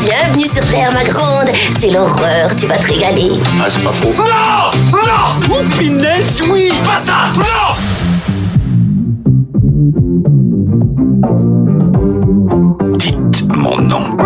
[0.00, 1.48] Bienvenue sur Terre, ma grande.
[1.78, 3.30] C'est l'horreur, tu vas te régaler.
[3.60, 4.14] Ah, c'est pas faux.
[4.16, 4.24] Non
[4.92, 7.74] Non Oh, punaise, oui Pas ça Non
[12.96, 14.16] Dites mon nom.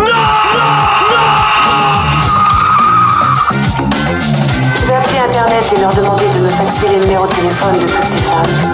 [4.75, 7.79] Je vais appeler Internet et leur demander de me faxer les numéros de téléphone de
[7.85, 8.71] toutes ces femmes.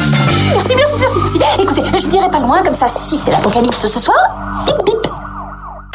[0.51, 1.61] Merci, merci, merci, merci.
[1.61, 4.17] Écoutez, je dirais pas loin, comme ça, si c'est l'apocalypse ce soir,
[4.65, 5.08] bip bip.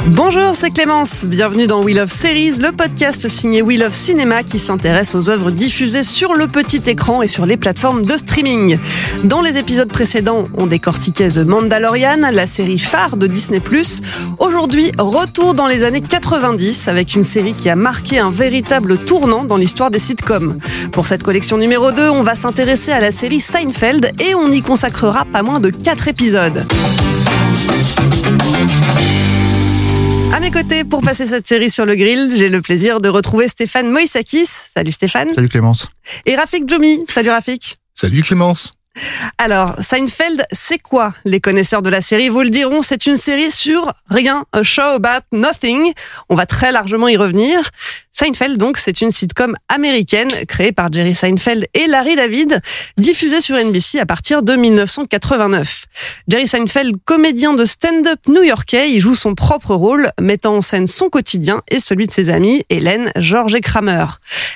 [0.07, 1.25] Bonjour, c'est Clémence.
[1.25, 5.51] Bienvenue dans We Love Series, le podcast signé We Love Cinéma qui s'intéresse aux œuvres
[5.51, 8.79] diffusées sur le petit écran et sur les plateformes de streaming.
[9.25, 13.63] Dans les épisodes précédents, on décortiquait The Mandalorian, la série phare de Disney+.
[14.39, 19.45] Aujourd'hui, retour dans les années 90 avec une série qui a marqué un véritable tournant
[19.45, 20.59] dans l'histoire des sitcoms.
[20.93, 24.61] Pour cette collection numéro 2, on va s'intéresser à la série Seinfeld et on y
[24.61, 26.67] consacrera pas moins de 4 épisodes.
[30.35, 33.47] À mes côtés, pour passer cette série sur le grill, j'ai le plaisir de retrouver
[33.47, 34.49] Stéphane Moïsakis.
[34.75, 35.33] Salut Stéphane.
[35.33, 35.87] Salut Clémence.
[36.27, 37.05] Et Rafik Djoumi.
[37.09, 37.79] Salut Rafik.
[37.95, 38.73] Salut Clémence.
[39.39, 43.53] Alors, Seinfeld, c'est quoi Les connaisseurs de la série vous le diront, c'est une série
[43.53, 45.93] sur rien, a show about nothing.
[46.29, 47.71] On va très largement y revenir.
[48.17, 52.61] Seinfeld, donc, c'est une sitcom américaine créée par Jerry Seinfeld et Larry David,
[52.97, 55.87] diffusée sur NBC à partir de 1989.
[56.29, 61.09] Jerry Seinfeld, comédien de stand-up new-yorkais, il joue son propre rôle, mettant en scène son
[61.09, 64.07] quotidien et celui de ses amis, Hélène, George et Kramer.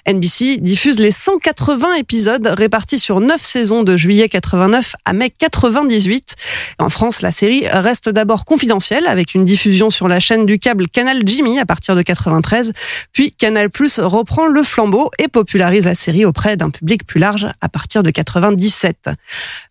[0.06, 6.36] NBC diffuse les 180 épisodes répartis sur 9 saisons de juillet 89 à mai 98.
[6.78, 10.88] En France, la série reste d'abord confidentielle avec une diffusion sur la chaîne du câble
[10.88, 12.72] Canal Jimmy à partir de 93,
[13.12, 13.32] puis
[13.72, 18.02] Plus reprend le flambeau et popularise la série auprès d'un public plus large à partir
[18.02, 19.08] de 97.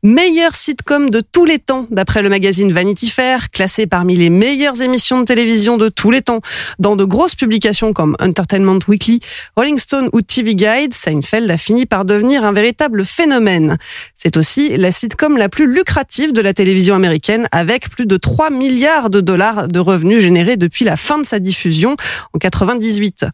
[0.02, 4.82] Meilleur sitcom de tous les temps d'après le magazine Vanity Fair, classé parmi les meilleures
[4.82, 6.42] émissions de télévision de tous les temps
[6.80, 9.20] dans de grosses publications comme Entertainment Weekly,
[9.56, 13.78] Rolling Stone ou TV Guide, Seinfeld a fini par devenir un véritable phénomène.
[14.16, 18.50] C'est aussi la sitcom la plus lucrative de la télévision américaine avec plus de 3
[18.50, 21.96] milliards de dollars de revenus générés depuis la fin de sa diffusion
[22.34, 23.26] en 98.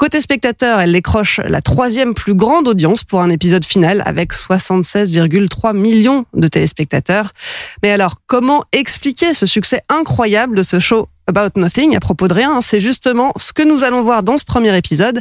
[0.00, 5.76] Côté spectateur, elle décroche la troisième plus grande audience pour un épisode final avec 76,3
[5.76, 7.34] millions de téléspectateurs.
[7.82, 12.32] Mais alors, comment expliquer ce succès incroyable de ce show About Nothing à propos de
[12.32, 15.20] rien, c'est justement ce que nous allons voir dans ce premier épisode.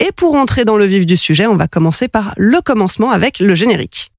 [0.00, 3.38] Et pour entrer dans le vif du sujet, on va commencer par le commencement avec
[3.38, 4.10] le générique.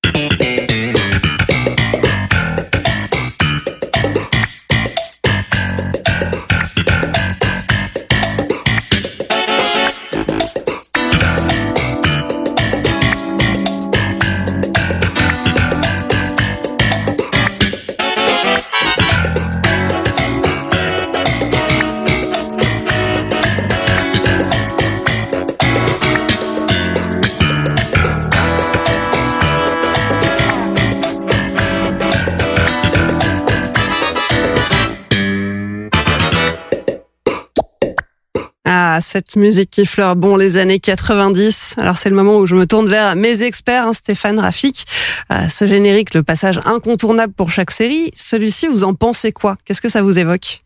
[39.01, 40.15] Cette musique qui fleure.
[40.15, 41.75] Bon les années 90.
[41.77, 44.85] Alors c'est le moment où je me tourne vers mes experts, hein, Stéphane Rafik.
[45.31, 49.55] Euh, ce générique, le passage incontournable pour chaque série, celui-ci, vous en pensez quoi?
[49.65, 50.61] Qu'est-ce que ça vous évoque?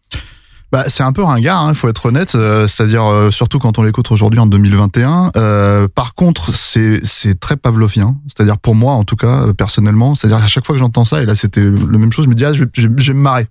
[0.72, 3.78] Bah, c'est un peu ringard, il hein, faut être honnête, euh, c'est-à-dire euh, surtout quand
[3.78, 5.32] on l'écoute aujourd'hui en 2021.
[5.36, 7.02] Euh, par contre, c'est
[7.42, 11.04] très pavlovien, c'est-à-dire pour moi en tout cas personnellement, c'est-à-dire à chaque fois que j'entends
[11.04, 13.22] ça et là c'était le même chose, je me dis ah je je vais me
[13.22, 13.48] marrer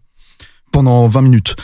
[0.72, 1.56] pendant 20 minutes.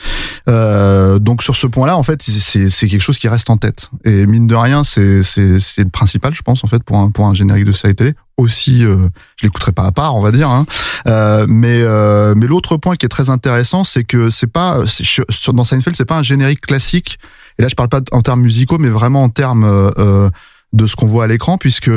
[0.49, 3.91] Euh, donc sur ce point-là, en fait, c'est quelque chose qui reste en tête.
[4.05, 7.35] Et mine de rien, c'est le principal, je pense, en fait, pour un pour un
[7.35, 8.15] générique de série télé.
[8.37, 10.51] Aussi, euh, je l'écouterai pas à part, on va dire.
[10.51, 10.67] Hein.
[11.09, 15.25] Euh, mais euh, mais l'autre point qui est très intéressant, c'est que c'est pas sur-
[15.55, 17.19] dans Seinfeld, c'est pas un générique classique.
[17.59, 20.31] Et là, je parle pas en termes musicaux, mais vraiment en termes euh, euh,
[20.75, 21.91] de ce qu'on voit à l'écran, puisque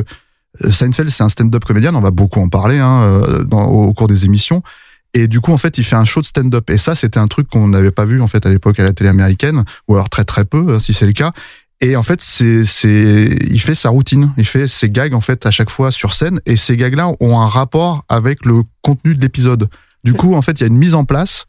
[0.70, 4.26] Seinfeld, c'est un stand-up comédien, on va beaucoup en parler hein, dans, au cours des
[4.26, 4.64] émissions.
[5.14, 6.70] Et du coup, en fait, il fait un show de stand-up.
[6.70, 8.94] Et ça, c'était un truc qu'on n'avait pas vu en fait à l'époque à la
[8.94, 11.32] télé américaine, ou alors très très peu, hein, si c'est le cas.
[11.82, 15.46] Et en fait, c'est c'est il fait sa routine, il fait ses gags en fait
[15.46, 19.22] à chaque fois sur scène, et ces gags-là ont un rapport avec le contenu de
[19.22, 19.70] l'épisode.
[20.04, 21.46] Du coup, en fait, il y a une mise en place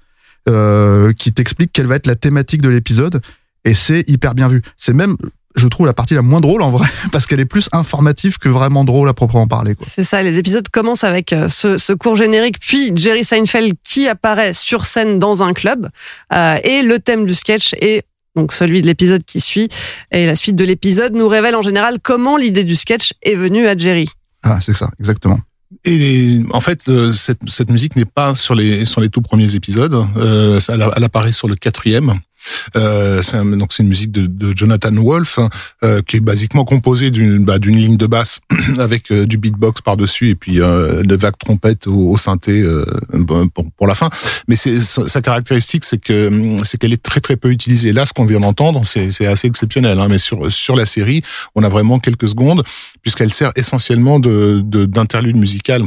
[0.49, 3.21] euh, qui t'explique quelle va être la thématique de l'épisode
[3.65, 4.63] et c'est hyper bien vu.
[4.77, 5.17] C'est même
[5.57, 8.49] je trouve la partie la moins drôle en vrai parce qu'elle est plus informative que
[8.49, 9.87] vraiment drôle à proprement parler quoi.
[9.89, 14.09] C'est ça, les épisodes commencent avec euh, ce, ce court générique, puis Jerry Seinfeld qui
[14.09, 15.89] apparaît sur scène dans un club
[16.33, 18.05] euh, et le thème du sketch est
[18.37, 19.69] donc celui de l'épisode qui suit
[20.13, 23.67] et la suite de l'épisode nous révèle en général comment l'idée du sketch est venue
[23.67, 24.09] à Jerry.
[24.43, 25.39] Ah, c'est ça, exactement.
[25.85, 29.55] Et en fait, euh, cette, cette musique n'est pas sur les sur les tout premiers
[29.55, 29.95] épisodes.
[30.17, 32.15] Euh, elle, elle apparaît sur le quatrième.
[32.77, 35.39] Euh, c'est donc c'est une musique de, de Jonathan Wolf
[35.83, 38.41] euh, qui est basiquement composée d'une bah, d'une ligne de basse
[38.79, 42.63] avec euh, du beatbox par dessus et puis euh, de vagues trompettes au, au synthé
[43.55, 44.11] pour, pour, la fin.
[44.49, 47.93] Mais sa caractéristique, c'est que c'est qu'elle est très très peu utilisée.
[47.93, 49.99] Là, ce qu'on vient d'entendre, c'est c'est assez exceptionnel.
[49.99, 51.23] Hein, mais sur sur la série,
[51.55, 52.63] on a vraiment quelques secondes
[53.03, 55.83] puisqu'elle sert essentiellement de d'interlude musical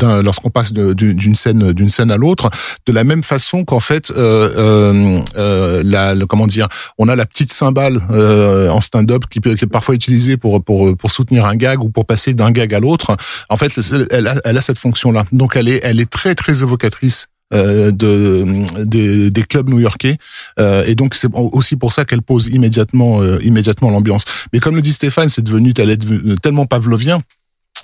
[0.00, 2.50] lorsqu'on passe d'une scène d'une scène à l'autre
[2.86, 6.68] de la même façon qu'en fait euh, euh, euh la, comment dire
[6.98, 10.96] on a la petite cymbale euh, en stand-up qui, qui est parfois utilisée pour pour
[10.96, 13.16] pour soutenir un gag ou pour passer d'un gag à l'autre.
[13.48, 13.72] En fait
[14.10, 17.26] elle a, elle a cette fonction là donc elle est elle est très très évocatrice
[17.52, 18.46] euh, de,
[18.82, 20.16] de, des clubs new-yorkais.
[20.58, 24.24] Euh, et donc c'est aussi pour ça qu'elle pose immédiatement euh, immédiatement l'ambiance.
[24.54, 27.20] Mais comme le dit Stéphane c'est devenu tellement pavlovien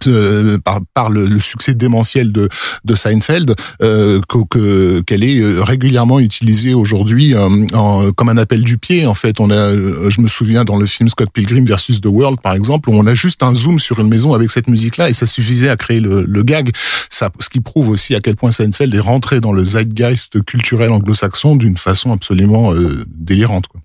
[0.07, 2.49] euh, par, par le, le, succès démentiel de,
[2.85, 8.79] de Seinfeld euh, que qu'elle est euh, régulièrement utilisée aujourd'hui euh, comme un appel du
[8.79, 12.07] pied en fait on a je me souviens dans le film Scott Pilgrim versus The
[12.07, 14.97] World par exemple où on a juste un zoom sur une maison avec cette musique
[14.97, 16.73] là et ça suffisait à créer le, le gag
[17.11, 20.91] ça ce qui prouve aussi à quel point Seinfeld est rentré dans le zeitgeist culturel
[20.91, 22.73] anglo-saxon d'une façon absolument
[23.09, 23.81] délirante quoi.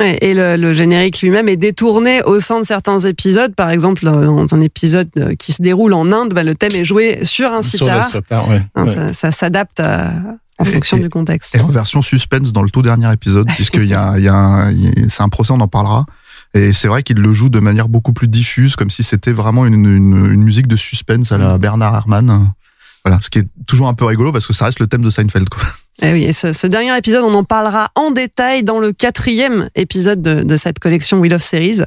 [0.00, 3.54] Et le, le générique lui-même est détourné au sein de certains épisodes.
[3.54, 6.84] Par exemple, dans un épisode euh, qui se déroule en Inde, bah, le thème est
[6.84, 8.04] joué sur un sitar.
[8.48, 8.90] Ouais, ouais.
[8.90, 9.80] Ça, ça s'adapte
[10.58, 11.54] en fonction et, du contexte.
[11.54, 15.28] Et en version suspense dans le tout dernier épisode, puisqu'il y a, y c'est un
[15.28, 16.04] procès, on en parlera.
[16.54, 19.66] Et c'est vrai qu'il le joue de manière beaucoup plus diffuse, comme si c'était vraiment
[19.66, 22.52] une, une, une, musique de suspense à la Bernard Herrmann.
[23.04, 25.10] Voilà, ce qui est toujours un peu rigolo parce que ça reste le thème de
[25.10, 25.48] Seinfeld.
[25.48, 25.62] Quoi.
[26.02, 29.68] Eh oui, et ce, ce, dernier épisode, on en parlera en détail dans le quatrième
[29.74, 31.82] épisode de, de cette collection Wheel of Series.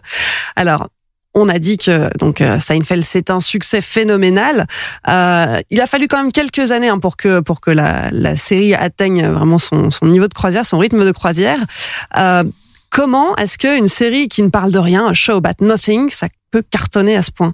[0.56, 0.88] Alors,
[1.34, 4.66] on a dit que donc euh, Seinfeld c'est un succès phénoménal.
[5.08, 8.36] Euh, il a fallu quand même quelques années hein, pour que pour que la, la
[8.36, 11.60] série atteigne vraiment son, son, niveau de croisière, son rythme de croisière.
[12.18, 12.44] Euh,
[12.90, 16.64] comment est-ce qu'une série qui ne parle de rien, un show about nothing, ça peut
[16.64, 17.54] cartonner à ce point?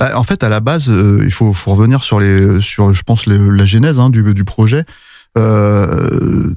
[0.00, 3.02] Bah, En fait, à la base, euh, il faut, faut, revenir sur les sur je
[3.02, 4.84] pense les, la genèse hein, du, du projet.
[5.38, 6.52] Euh,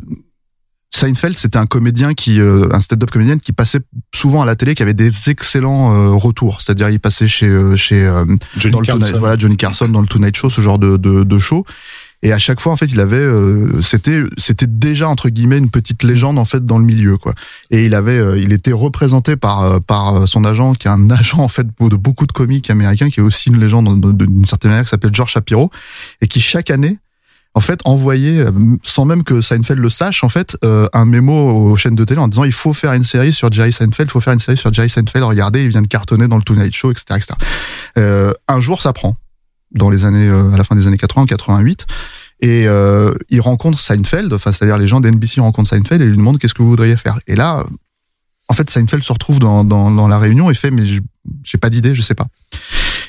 [0.94, 3.80] Seinfeld, c'était un comédien qui, euh, un stand-up comédien qui passait
[4.14, 6.62] souvent à la télé, qui avait des excellents euh, retours.
[6.62, 8.26] C'est-à-dire, il passait chez euh, chez euh,
[8.58, 9.00] Johnny, le Carson.
[9.00, 11.66] Tonight, voilà, Johnny Carson dans le Tonight Show, ce genre de, de, de show.
[12.24, 15.70] Et à chaque fois, en fait, il avait, euh, c'était, c'était déjà entre guillemets une
[15.70, 17.36] petite légende en fait dans le milieu, quoi.
[17.70, 21.40] Et il avait, euh, il était représenté par par son agent, qui est un agent
[21.40, 24.86] en fait de beaucoup de comiques américains, qui est aussi une légende d'une certaine manière,
[24.86, 25.70] qui s'appelle George Shapiro,
[26.22, 26.98] et qui chaque année
[27.56, 28.44] en fait envoyé
[28.84, 32.20] sans même que Seinfeld le sache en fait euh, un mémo aux chaînes de télé
[32.20, 34.58] en disant il faut faire une série sur Jerry Seinfeld il faut faire une série
[34.58, 37.34] sur Jerry Seinfeld regardez il vient de cartonner dans le Tonight Show etc etc
[37.98, 39.18] euh, un jour ça prend
[39.74, 41.86] dans les années euh, à la fin des années 80 88
[42.42, 46.40] et euh, il rencontre Seinfeld enfin c'est-à-dire les gens d'NBC rencontrent Seinfeld et lui demandent
[46.40, 47.20] qu'est-ce que vous voudriez faire.
[47.28, 47.64] Et là
[48.50, 51.70] en fait Seinfeld se retrouve dans, dans, dans la réunion et fait mais j'ai pas
[51.70, 52.28] d'idée je sais pas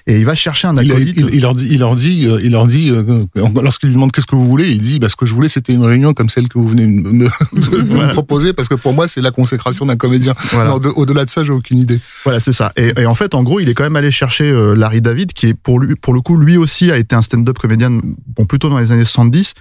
[0.06, 1.14] et il va chercher un acolyte.
[1.16, 3.24] Il, il, il leur dit, il leur dit, il leur dit, euh,
[3.62, 5.72] lorsqu'il lui demande qu'est-ce que vous voulez, il dit, bah, ce que je voulais, c'était
[5.72, 8.08] une réunion comme celle que vous venez me, me, de, voilà.
[8.08, 10.34] me proposer, parce que pour moi, c'est la consécration d'un comédien.
[10.52, 10.74] Voilà.
[10.74, 12.00] Au-delà de ça, j'ai aucune idée.
[12.24, 12.72] Voilà, c'est ça.
[12.76, 15.32] Et, et, en fait, en gros, il est quand même allé chercher euh, Larry David,
[15.32, 18.44] qui est pour lui, pour le coup, lui aussi a été un stand-up comédien, bon,
[18.46, 19.54] plutôt dans les années 70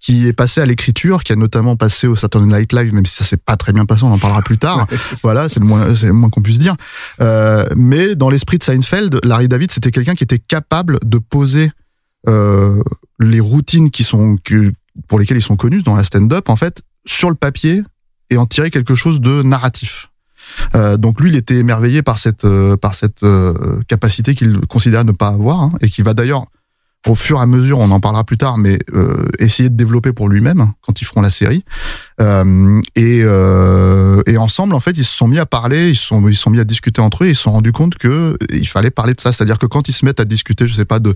[0.00, 3.14] qui est passé à l'écriture, qui a notamment passé au Saturday Night Live, même si
[3.14, 4.86] ça s'est pas très bien passé, on en parlera plus tard.
[5.22, 6.76] voilà, c'est le moins, c'est le moins qu'on puisse dire.
[7.20, 11.72] Euh, mais dans l'esprit de Seinfeld, Larry David, c'était quelqu'un qui était capable de poser
[12.28, 12.82] euh,
[13.18, 14.72] les routines qui sont que,
[15.08, 17.82] pour lesquelles ils sont connus dans la stand-up, en fait, sur le papier
[18.30, 20.08] et en tirer quelque chose de narratif.
[20.74, 25.04] Euh, donc lui, il était émerveillé par cette euh, par cette euh, capacité qu'il considère
[25.04, 26.46] ne pas avoir hein, et qui va d'ailleurs
[27.06, 30.12] au fur et à mesure, on en parlera plus tard, mais euh, essayer de développer
[30.12, 31.64] pour lui-même quand ils feront la série.
[32.20, 36.06] Euh, et, euh, et ensemble, en fait, ils se sont mis à parler, ils se
[36.06, 38.36] sont, ils sont mis à discuter entre eux, et ils se sont rendus compte que
[38.50, 39.32] il fallait parler de ça.
[39.32, 41.14] C'est-à-dire que quand ils se mettent à discuter, je sais pas de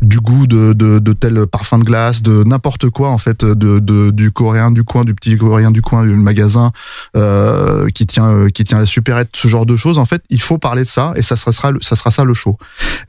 [0.00, 3.80] du goût de, de, de tel parfum de glace, de n'importe quoi en fait, de,
[3.80, 6.70] de, du coréen du coin, du petit coréen du coin, du magasin
[7.18, 9.98] euh, qui tient qui tient la supérette, ce genre de choses.
[9.98, 12.56] En fait, il faut parler de ça et ça sera ça sera ça le show.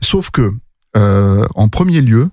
[0.02, 0.52] Sauf que
[0.96, 2.30] euh, en premier lieu,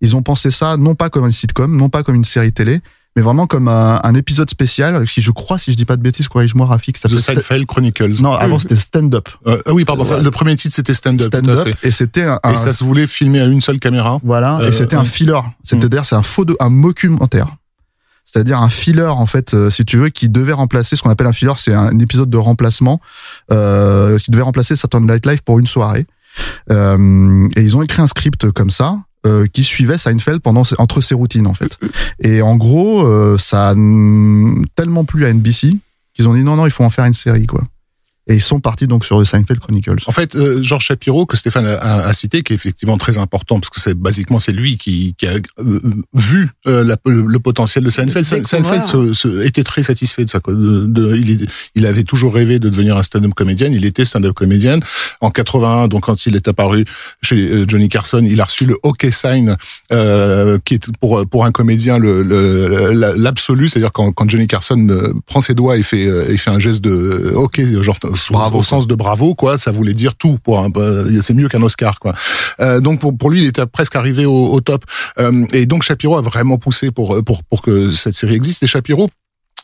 [0.00, 2.80] Ils ont pensé ça non pas comme une sitcom, non pas comme une série télé,
[3.14, 6.02] mais vraiment comme un, un épisode spécial qui, je crois, si je dis pas de
[6.02, 8.20] bêtises, corrige-moi, Rafik, ça The Seinfeld Chronicles.
[8.22, 9.28] Non, avant c'était Stand Up.
[9.46, 10.02] Euh, ah oui, pardon.
[10.04, 11.26] ça, le premier titre c'était Stand Up.
[11.26, 14.18] Stand Up, et c'était un, Et ça se voulait filmer à une seule caméra.
[14.24, 15.40] voilà, Euh, et c'était un filler.
[15.62, 17.48] C'est-à-dire, c'est un faux, de, un documentaire.
[18.24, 21.26] C'est-à-dire un filler, en fait, euh, si tu veux, qui devait remplacer ce qu'on appelle
[21.26, 22.98] un filler, c'est un épisode de remplacement
[23.50, 26.06] euh, qui devait remplacer Saturday Night Live pour une soirée.
[26.70, 28.96] Euh, et ils ont écrit un script comme ça.
[29.24, 31.78] euh, qui suivait Seinfeld pendant entre ses routines en fait.
[32.18, 33.74] Et en gros, euh, ça a
[34.74, 35.76] tellement plu à NBC
[36.14, 37.62] qu'ils ont dit non non, il faut en faire une série quoi.
[38.28, 39.96] Et ils sont partis donc sur The Seinfeld Chronicles.
[40.06, 43.18] En fait, euh, Georges Shapiro, que Stéphane a, a- a cité, qui est effectivement très
[43.18, 45.80] important, parce que c'est basiquement c'est lui qui, qui a euh,
[46.14, 48.24] vu euh, la- le, le potentiel de Seinfeld.
[48.46, 50.38] Seinfeld se- se- était très satisfait de ça.
[50.38, 50.54] quoi.
[50.54, 53.68] De, de- il, est- il avait toujours rêvé de devenir un stand-up comédien.
[53.72, 54.78] Il était stand-up comédien.
[55.20, 56.84] En 81, donc quand il est apparu
[57.22, 59.56] chez euh, Johnny Carson, il a reçu le hockey sign,
[59.92, 64.46] euh, qui est pour pour un comédien le le- la- l'absolu, c'est-à-dire quand, quand Johnny
[64.46, 64.86] Carson
[65.26, 67.98] prend ses doigts et fait euh, et fait un geste de hockey, genre
[68.30, 69.58] Bravo, au sens de bravo, quoi.
[69.58, 72.14] Ça voulait dire tout pour un, euh, c'est mieux qu'un Oscar, quoi.
[72.60, 74.84] Euh, donc pour, pour lui, il était presque arrivé au, au top.
[75.18, 78.62] Euh, et donc Shapiro a vraiment poussé pour pour pour que cette série existe.
[78.62, 79.08] Et Shapiro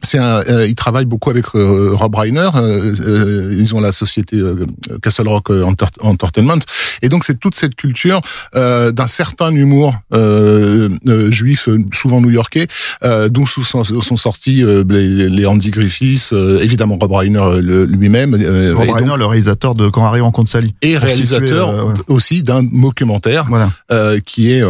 [0.03, 2.49] c'est euh, il travaille beaucoup avec euh, Rob Reiner.
[2.55, 4.65] euh, euh, ils ont la société euh,
[5.03, 6.59] Castle Rock euh, Enter- Entertainment,
[7.03, 8.21] et donc c'est toute cette culture
[8.55, 12.67] euh, d'un certain humour euh, euh, juif, souvent new-yorkais,
[13.03, 18.35] euh, d'où sont, sont sortis euh, les, les Andy Griffiths, euh, évidemment Rob Reiner lui-même,
[18.35, 20.75] Rob et, donc- Reiner, le réalisateur de Quand Harry rencontre Sally.
[20.83, 21.95] et réalisateur situer, ouais.
[22.09, 24.63] aussi d'un documentaire Voilà, euh, qui est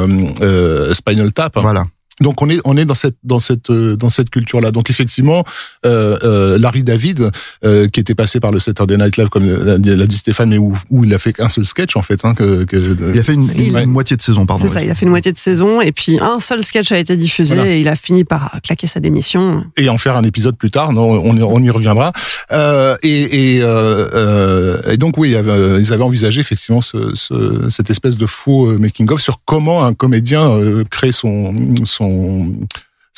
[0.94, 1.58] Spinal Tap.
[1.60, 1.84] voilà.
[2.20, 4.70] Donc on est on est dans cette dans cette euh, dans cette culture là.
[4.70, 5.44] Donc effectivement,
[5.86, 7.30] euh, euh, Larry David,
[7.64, 10.76] euh, qui était passé par le Saturday Night Live comme l'a dit Stéphane, mais où,
[10.90, 12.24] où il a fait qu'un seul sketch en fait.
[12.24, 14.62] Hein, que, que- Il a fait une, Il- une moitié de saison, pardon.
[14.66, 16.98] C'est ça, il a fait une moitié de saison et puis un seul sketch a
[16.98, 17.70] été diffusé Voilà.
[17.70, 19.64] et il a fini par claquer sa démission.
[19.76, 20.92] et en faire un épisode plus tard.
[20.92, 22.12] Non, on, y- on y reviendra.
[22.52, 26.80] Euh, et, et, euh, euh, et donc oui, il y avait- ils avaient envisagé effectivement
[26.80, 31.54] ce, ce- cette espèce de faux making of sur comment un comédien euh, crée son
[31.84, 32.07] son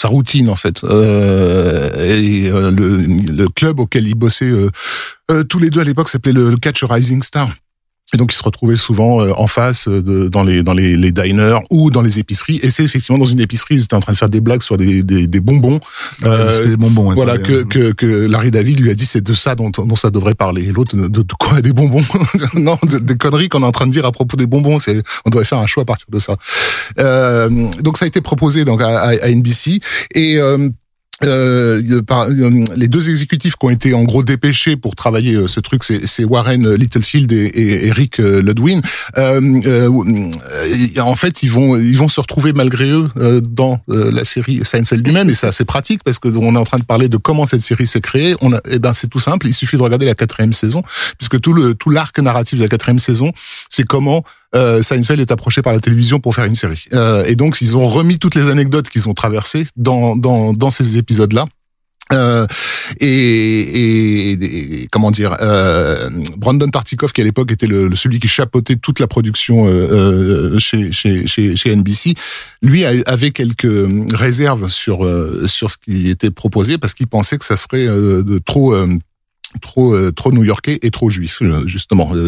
[0.01, 0.83] sa routine en fait.
[0.85, 4.51] Euh, et euh, le, club auquel ils bossaient
[5.31, 7.51] euh, tous les deux à l'époque s'appelait le, le Catch Rising Star.
[8.13, 10.97] Et donc ils se retrouvaient souvent euh, en face euh, de, dans les dans les,
[10.97, 12.59] les diners ou dans les épiceries.
[12.63, 14.77] Et c'est effectivement dans une épicerie, ils étaient en train de faire des blagues sur
[14.79, 15.79] des, des, des bonbons.
[16.25, 17.13] Euh, C'était des bonbons.
[17.15, 20.11] Voilà que, que, que Larry David lui a dit c'est de ça dont, dont ça
[20.11, 20.69] devrait parler.
[20.69, 21.61] Et l'autre de, de quoi?
[21.61, 22.03] Des bonbons?
[22.55, 24.79] Non, de- des conneries qu'on est en train de dire à propos des bonbons.
[24.81, 26.37] C'est on devrait faire un choix à partir de ça.
[26.99, 27.49] Euh,
[27.83, 29.79] donc ça a été proposé donc à, à, à NBC
[30.15, 30.69] et euh,
[31.25, 35.47] euh, par, euh, les deux exécutifs qui ont été en gros dépêchés pour travailler euh,
[35.47, 38.81] ce truc, c'est Warren Littlefield et, et Eric euh, Ludwin.
[39.19, 39.91] Euh,
[40.99, 43.11] en fait, ils vont ils vont se retrouver malgré eux
[43.43, 46.79] dans la série Seinfeld lui-même, et c'est assez pratique parce que on est en train
[46.79, 48.35] de parler de comment cette série s'est créée.
[48.41, 50.83] On a, eh ben c'est tout simple, il suffit de regarder la quatrième saison,
[51.19, 53.33] puisque tout le tout l'arc narratif de la quatrième saison,
[53.69, 56.85] c'est comment euh, Seinfeld est approché par la télévision pour faire une série.
[56.93, 60.71] Euh, et donc, ils ont remis toutes les anecdotes qu'ils ont traversées dans, dans, dans
[60.71, 61.47] ces épisodes-là.
[62.13, 62.45] Euh,
[62.99, 68.75] et, et- comment dire, euh, Brandon Tartikoff qui à l'époque était le, celui qui chapeautait
[68.75, 72.15] toute la production euh, euh, chez, chez, chez, chez NBC,
[72.63, 73.69] lui avait quelques
[74.13, 78.23] réserves sur euh, sur ce qui était proposé parce qu'il pensait que ça serait euh,
[78.25, 78.75] de trop
[79.59, 82.11] trop euh, trop new-yorkais et trop juif euh, justement.
[82.15, 82.19] Euh,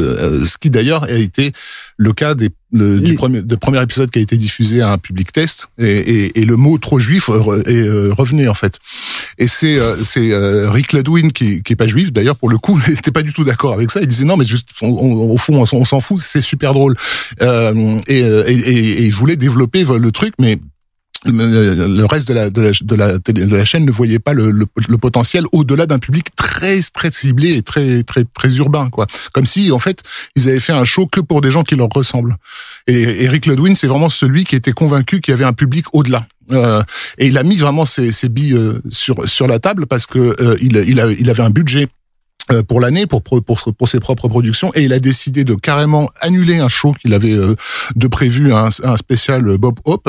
[0.42, 1.52] euh, ce qui d'ailleurs a été
[1.96, 4.98] le cas des le, du premier de premier épisode qui a été diffusé à un
[4.98, 7.32] public test et, et, et le mot trop juif est
[7.86, 8.78] euh, revenu en fait.
[9.38, 12.12] Et c'est euh, c'est euh, Rick Ludwin qui qui est pas juif.
[12.12, 14.00] D'ailleurs pour le coup il était pas du tout d'accord avec ça.
[14.00, 16.18] Il disait non mais juste on- on- au fond on, s'en- on s'en fout.
[16.18, 16.96] C'est super drôle.
[17.40, 17.44] Et,
[18.08, 20.58] et, et, et il voulait développer le truc mais
[21.24, 24.98] le le reste de la, de la, de la, chaîne ne voyait pas le, le,
[24.98, 29.06] potentiel au-delà d'un public très très ciblé et très très très urbain quoi.
[29.32, 30.02] Comme si en fait
[30.36, 32.36] ils avaient fait un show que pour des gens qui leur ressemblent.
[32.86, 36.26] Et Eric Ludwin c'est vraiment celui qui était convaincu qu'il y avait un public au-delà.
[36.50, 36.82] Euh,
[37.18, 40.18] et il a mis vraiment ses, ses billes euh, sur sur la table parce que
[40.18, 41.84] euh, il il, a, il avait un budget.
[41.84, 42.01] euh,
[42.68, 46.58] pour l'année pour, pour pour ses propres productions et il a décidé de carrément annuler
[46.58, 47.54] un show qu'il avait euh,
[47.96, 50.08] de prévu un, spécial Bob Hope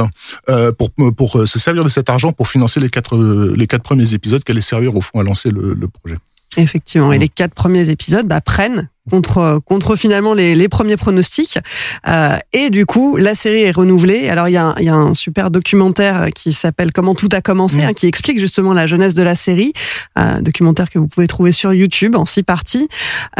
[0.49, 3.67] euh, pour pour euh, se servir de cet argent pour financer les quatre euh, les
[3.67, 6.17] quatre premiers épisodes qui allaient servir au fond à lancer le projet.
[6.57, 7.11] Effectivement.
[7.13, 11.59] Et les quatre premiers épisodes bah, prennent contre contre finalement les, les premiers pronostics
[12.07, 15.13] euh, et du coup la série est renouvelée alors il y a, y a un
[15.13, 17.83] super documentaire qui s'appelle comment tout a commencé Mm.
[17.89, 19.73] hein, qui explique justement la jeunesse de la série
[20.17, 22.87] euh, documentaire que vous pouvez trouver sur YouTube en six parties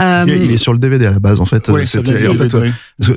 [0.02, 1.70] Euh, Il est- sur le DVD à la base en fait.
[1.70, 3.14] Oui, Euh, ça vient en fait, euh, oui.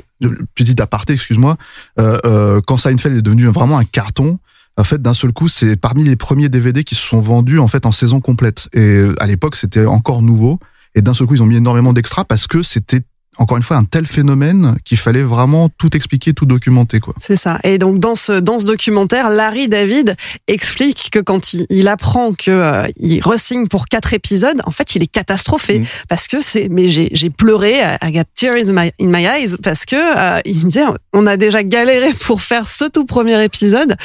[0.55, 1.57] Petit aparté, excuse-moi,
[1.99, 4.39] euh, euh, quand Seinfeld est devenu vraiment un carton,
[4.77, 7.67] en fait, d'un seul coup, c'est parmi les premiers DVD qui se sont vendus en
[7.67, 8.69] fait en saison complète.
[8.73, 10.59] Et euh, à l'époque, c'était encore nouveau.
[10.95, 13.01] Et d'un seul coup, ils ont mis énormément d'extras parce que c'était
[13.39, 17.13] encore une fois un tel phénomène qu'il fallait vraiment tout expliquer, tout documenter quoi.
[17.19, 17.59] C'est ça.
[17.63, 20.15] Et donc dans ce dans ce documentaire, Larry David
[20.47, 24.95] explique que quand il, il apprend que euh, il resigne pour quatre épisodes, en fait,
[24.95, 25.85] il est catastrophé Mm.
[26.09, 26.67] parce que c'est.
[26.69, 30.41] Mais j'ai j'ai pleuré, I got tears in my, in my eyes parce que euh,
[30.45, 33.95] il disait on a déjà galéré pour faire ce tout premier épisode.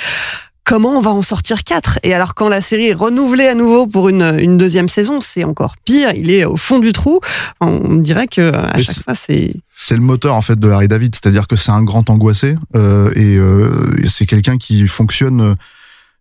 [0.65, 3.87] Comment on va en sortir quatre Et alors quand la série est renouvelée à nouveau
[3.89, 6.11] pour une, une deuxième saison, c'est encore pire.
[6.15, 7.19] Il est au fond du trou.
[7.61, 10.69] On dirait que à Mais chaque c'est- fois c'est c'est le moteur en fait de
[10.69, 15.41] Larry David, c'est-à-dire que c'est un grand angoissé euh, et euh, c'est quelqu'un qui fonctionne.
[15.41, 15.55] euh,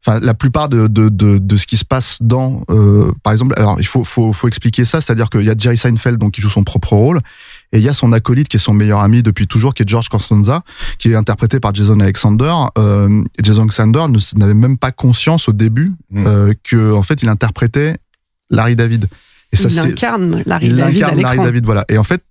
[0.03, 3.53] Enfin, la plupart de, de, de, de ce qui se passe dans, euh, par exemple,
[3.55, 6.41] alors il faut, faut, faut expliquer ça, c'est-à-dire qu'il y a Jerry Seinfeld donc qui
[6.41, 7.19] joue son propre rôle
[7.73, 9.87] et il y a son acolyte qui est son meilleur ami depuis toujours, qui est
[9.89, 10.61] George Costanza,
[10.99, 12.53] qui est interprété par Jason Alexander.
[12.77, 16.27] Euh, Jason Alexander n'avait même pas conscience au début Mm.
[16.27, 17.97] euh, que en fait il interprétait
[18.49, 19.05] Larry David.
[19.53, 21.37] Et il c'est- incarne Larry il David à incarne Larry.
[21.39, 21.85] David, voilà.
[21.89, 22.23] Et en fait,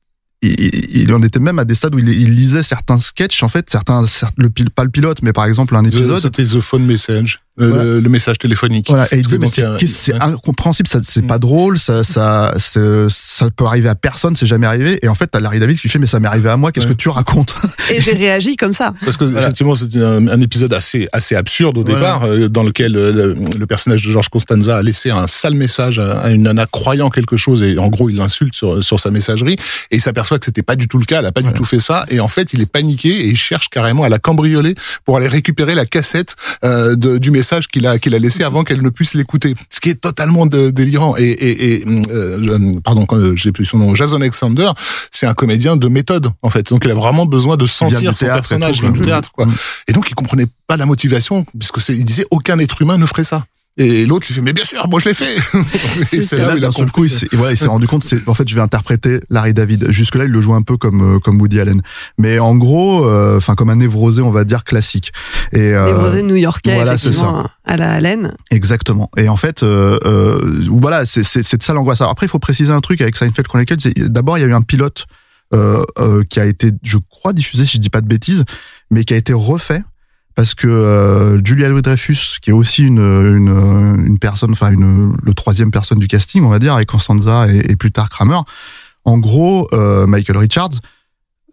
[0.42, 3.42] il, il- il en était même à des stades où il, il lisait certains sketchs,
[3.42, 6.18] en fait, certains, cer- le, pas le pilote, mais par exemple un The- épisode.
[6.18, 7.84] C'était The Phone Message, euh, Voilà.
[7.84, 8.86] le, le message téléphonique.
[8.88, 11.26] Voilà, et il disait, mais c'est c'est incompréhensible, ça, c'est Mm.
[11.26, 14.98] pas drôle, ça, ça, c'est- ça peut arriver à personne, c'est jamais arrivé.
[15.02, 16.86] Et en fait, t'as Larry David qui fait, mais ça m'est arrivé à moi, qu'est-ce
[16.86, 16.92] Ouais.
[16.92, 17.54] que tu racontes?
[17.94, 18.94] Et j'ai réagi comme ça.
[19.04, 21.98] Parce que effectivement, c'était un, un épisode assez assez absurde au Voilà.
[21.98, 25.54] départ, euh, dans lequel euh, le, le personnage de George Costanza a laissé un sale
[25.54, 28.98] message à, à une nana croyant quelque chose et en gros il l'insulte sur sur
[29.00, 29.56] sa messagerie
[29.90, 31.64] et il s'aperçoit que c'était pas du tout le cas, elle a pas du tout
[31.64, 34.74] fait ça et en fait il est paniqué et il cherche carrément à la cambrioler
[35.04, 38.62] pour aller récupérer la cassette euh, de- du message qu'il a qu'il a laissé avant
[38.64, 42.78] qu'elle ne puisse l'écouter, ce qui est totalement de- délirant et et, et euh, je-
[42.80, 44.70] pardon j'ai plus son nom, Jason Alexander,
[45.10, 48.26] c'est un comédien de méthode en fait, donc il a vraiment besoin de sentir son
[48.34, 49.46] personnage, du théâtre quoi.
[49.46, 49.52] Mm.
[49.88, 53.24] Et donc, il comprenait pas la motivation, puisque il disait aucun être humain ne ferait
[53.24, 53.44] ça.
[53.76, 55.36] Et l'autre lui fait, mais bien sûr, moi je l'ai fait.
[56.12, 56.92] et c'est là là, où il a d'un seul compris.
[56.92, 59.54] coup, il s'est voilà, il s'est rendu compte, c'est, en fait, je vais interpréter Larry
[59.54, 59.90] David.
[59.90, 61.80] Jusque-là, il le joue un peu comme, euh, comme Woody Allen.
[62.18, 65.12] Mais en gros, euh, enfin, comme un névrosé, on va dire, classique.
[65.52, 68.34] Et, euh, brosés new-yorkais, voilà, c'est effectivement, à la haleine.
[68.50, 69.08] Exactement.
[69.16, 72.00] Et en fait, euh, euh, voilà, c'est de ça l'angoisse.
[72.00, 73.76] Après, il faut préciser un truc avec Seinfeld Chronicles.
[74.08, 75.06] D'abord, il y a eu un pilote
[75.52, 78.44] euh, euh, qui a été, je crois, diffusé, si je dis pas de bêtises,
[78.92, 79.82] mais qui a été refait
[80.34, 85.70] parce que euh, Julia Louis-Dreyfus, qui est aussi une, une, personne, enfin une, le troisième
[85.70, 88.40] personne du casting, on va dire, avec Constanza et, et plus tard Kramer.
[89.04, 90.80] En gros, euh, Michael Richards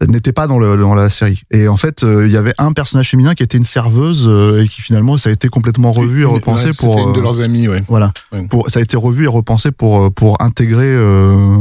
[0.06, 1.44] n'était pas dans, le, dans la série.
[1.52, 4.64] Et en fait, euh, il y avait un personnage féminin qui était une serveuse euh,
[4.64, 7.00] et qui finalement, ça a été complètement revu et repensé ouais, pour.
[7.00, 7.84] Une de euh, leurs amies, ouais.
[7.88, 8.12] voilà.
[8.32, 8.46] Ouais.
[8.48, 11.58] Pour, ça a été revu et repensé pour euh, pour intégrer, euh,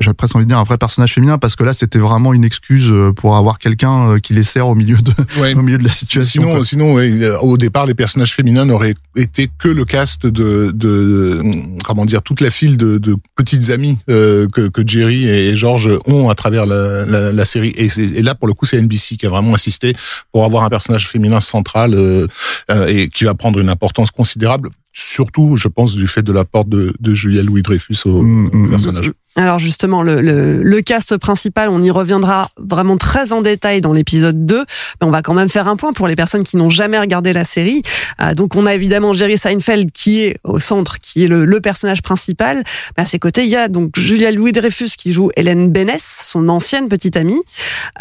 [0.00, 2.44] j'ai presque envie de dire un vrai personnage féminin parce que là c'était vraiment une
[2.44, 5.54] excuse pour avoir quelqu'un qui les sert au milieu de Ouais.
[5.56, 6.42] au milieu de la situation.
[6.42, 6.64] Sinon, quoi.
[6.64, 6.98] sinon,
[7.42, 11.40] au départ, les personnages féminins n'auraient été que le cast de, de
[11.84, 16.28] comment dire, toute la file de, de petites amies que, que Jerry et George ont
[16.28, 17.71] à travers la, la, la série.
[17.76, 19.94] Et, là, pour le coup, c'est NBC qui a vraiment insisté
[20.32, 22.26] pour avoir un personnage féminin central euh,
[22.70, 24.70] euh, et qui va prendre une importance considérable.
[24.92, 29.12] Surtout, je pense, du fait de l'apport de, de Julia Louis-Dreyfus au Mm, mm, personnage.
[29.34, 33.94] Alors justement, le, le, le cast principal, on y reviendra vraiment très en détail dans
[33.94, 36.68] l'épisode 2, mais on va quand même faire un point pour les personnes qui n'ont
[36.68, 37.80] jamais regardé la série.
[38.20, 41.60] Euh, donc on a évidemment Jerry Seinfeld qui est au centre, qui est le, le
[41.62, 42.62] personnage principal.
[42.98, 46.50] Mais à ses côtés, il y a donc Julia Louis-Dreyfus qui joue Hélène Benness, son
[46.50, 47.40] ancienne petite amie.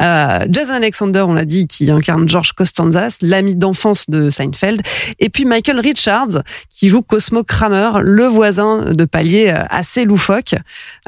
[0.01, 4.81] Euh, Jason Alexander, on l'a dit, qui incarne George Costanzas, l'ami d'enfance de Seinfeld.
[5.19, 10.55] Et puis Michael Richards, qui joue Cosmo Kramer, le voisin de palier euh, assez loufoque,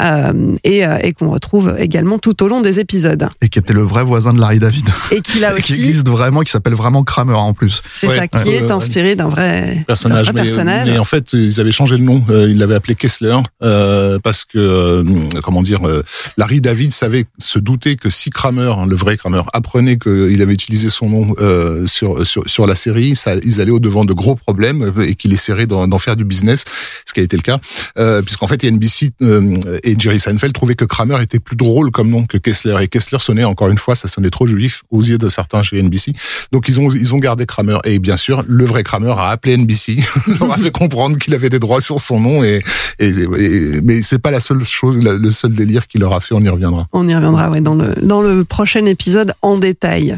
[0.02, 3.28] euh, et, euh, et qu'on retrouve également tout au long des épisodes.
[3.42, 6.10] Et qui était le vrai voisin de Larry David, Et qui là qui aussi, existe
[6.10, 7.82] vraiment, qui s'appelle vraiment Kramer en plus.
[7.94, 10.90] c'est Ouais, ça, qui ouais, est ouais, inspiré d'un vrai personnage, vrai mais, personnage.
[10.90, 14.58] mais en fait ils avaient changé le nom, ils l'avaient appelé Kessler euh, parce que
[14.60, 15.04] euh,
[15.44, 16.04] comment dire, euh,
[16.38, 20.54] Larry David savait se douter que si Kramer, hein, le vrai Kramer, apprenait qu'il avait
[20.54, 24.14] utilisé son nom euh, sur, sur sur la série, ça, ils allaient au devant de
[24.14, 26.65] gros problèmes et qu'il essaierait d'en faire du business,
[27.06, 27.60] ce ce qui a été le cas,
[27.99, 32.10] euh, puisqu'en fait NBC euh, et Jerry Seinfeld trouvaient que Kramer était plus drôle comme
[32.10, 35.19] nom que Kessler et Kessler sonnait encore une fois, ça sonnait trop juif aux yeux
[35.19, 36.13] de certains chez NBC.
[36.52, 39.58] Donc ils ont ils ont gardé Kramer et bien sûr le vrai Kramer a appelé
[39.58, 39.97] NBC,
[40.39, 42.63] leur a fait comprendre qu'il avait des droits sur son nom et,
[42.97, 46.34] et, et mais c'est pas la seule chose, le seul délire qu'il leur a fait,
[46.34, 46.88] on y reviendra.
[46.93, 50.17] On y reviendra ouais dans le dans le prochain épisode en détail.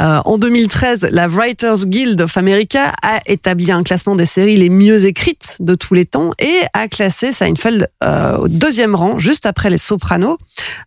[0.00, 4.68] Euh, en 2013, la Writers Guild of America a établi un classement des séries les
[4.84, 9.46] mieux écrites de tous les temps et a classé Seinfeld euh, au deuxième rang, juste
[9.46, 10.38] après Les Sopranos.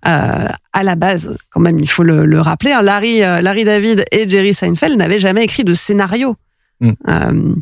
[0.07, 3.63] Euh, à la base, quand même, il faut le, le rappeler, hein, Larry, euh, Larry
[3.63, 6.35] David et Jerry Seinfeld n'avaient jamais écrit de scénario.
[6.81, 6.91] Mm.
[7.07, 7.55] Euh,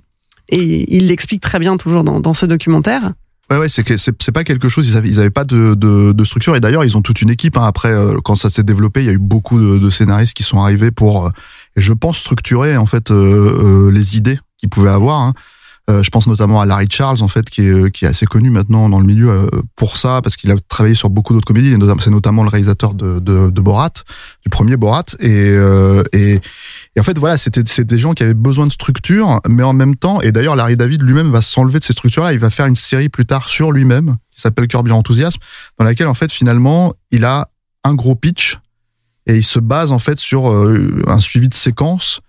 [0.49, 3.13] et il l'explique très bien toujours dans, dans ce documentaire.
[3.49, 4.87] Ouais, ouais, c'est que c'est c'est pas quelque chose.
[4.89, 6.55] Ils avaient, ils avaient pas de, de, de structure.
[6.55, 7.57] Et d'ailleurs, ils ont toute une équipe.
[7.57, 7.65] Hein.
[7.65, 10.43] Après, euh, quand ça s'est développé, il y a eu beaucoup de, de scénaristes qui
[10.43, 11.29] sont arrivés pour, euh,
[11.75, 15.21] je pense, structurer en fait euh, les idées qu'ils pouvaient avoir.
[15.21, 15.33] Hein.
[15.87, 18.25] Euh, je pense notamment à Larry Charles, en fait, qui est, euh, qui est assez
[18.25, 21.45] connu maintenant dans le milieu euh, pour ça, parce qu'il a travaillé sur beaucoup d'autres
[21.45, 21.75] comédies.
[21.99, 23.91] C'est notamment le réalisateur de, de, de Borat,
[24.43, 25.05] du premier Borat.
[25.19, 26.41] Et, euh, et,
[26.95, 29.95] et en fait, voilà, c'était des gens qui avaient besoin de structure, mais en même
[29.95, 32.33] temps, et d'ailleurs, Larry David lui-même va s'enlever de ces structures-là.
[32.33, 36.07] Il va faire une série plus tard sur lui-même, qui s'appelle Curb Your dans laquelle,
[36.07, 37.49] en fait, finalement, il a
[37.83, 38.57] un gros pitch
[39.27, 42.21] et il se base, en fait, sur euh, un suivi de séquences.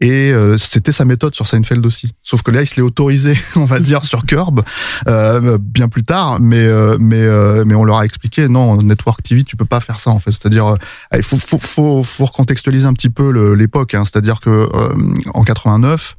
[0.00, 2.12] Et euh, c'était sa méthode sur Seinfeld aussi.
[2.22, 4.62] Sauf que là, il se l'est autorisé, on va dire, sur Curb,
[5.08, 6.38] euh, bien plus tard.
[6.38, 9.80] Mais euh, mais euh, mais on leur a expliqué, non, Network TV, tu peux pas
[9.80, 10.32] faire ça en fait.
[10.32, 10.76] C'est-à-dire, euh,
[11.16, 13.94] il faut faut faut faut recontextualiser un petit peu l'époque.
[13.94, 14.04] Hein.
[14.04, 14.94] C'est-à-dire que euh,
[15.32, 16.16] en 89,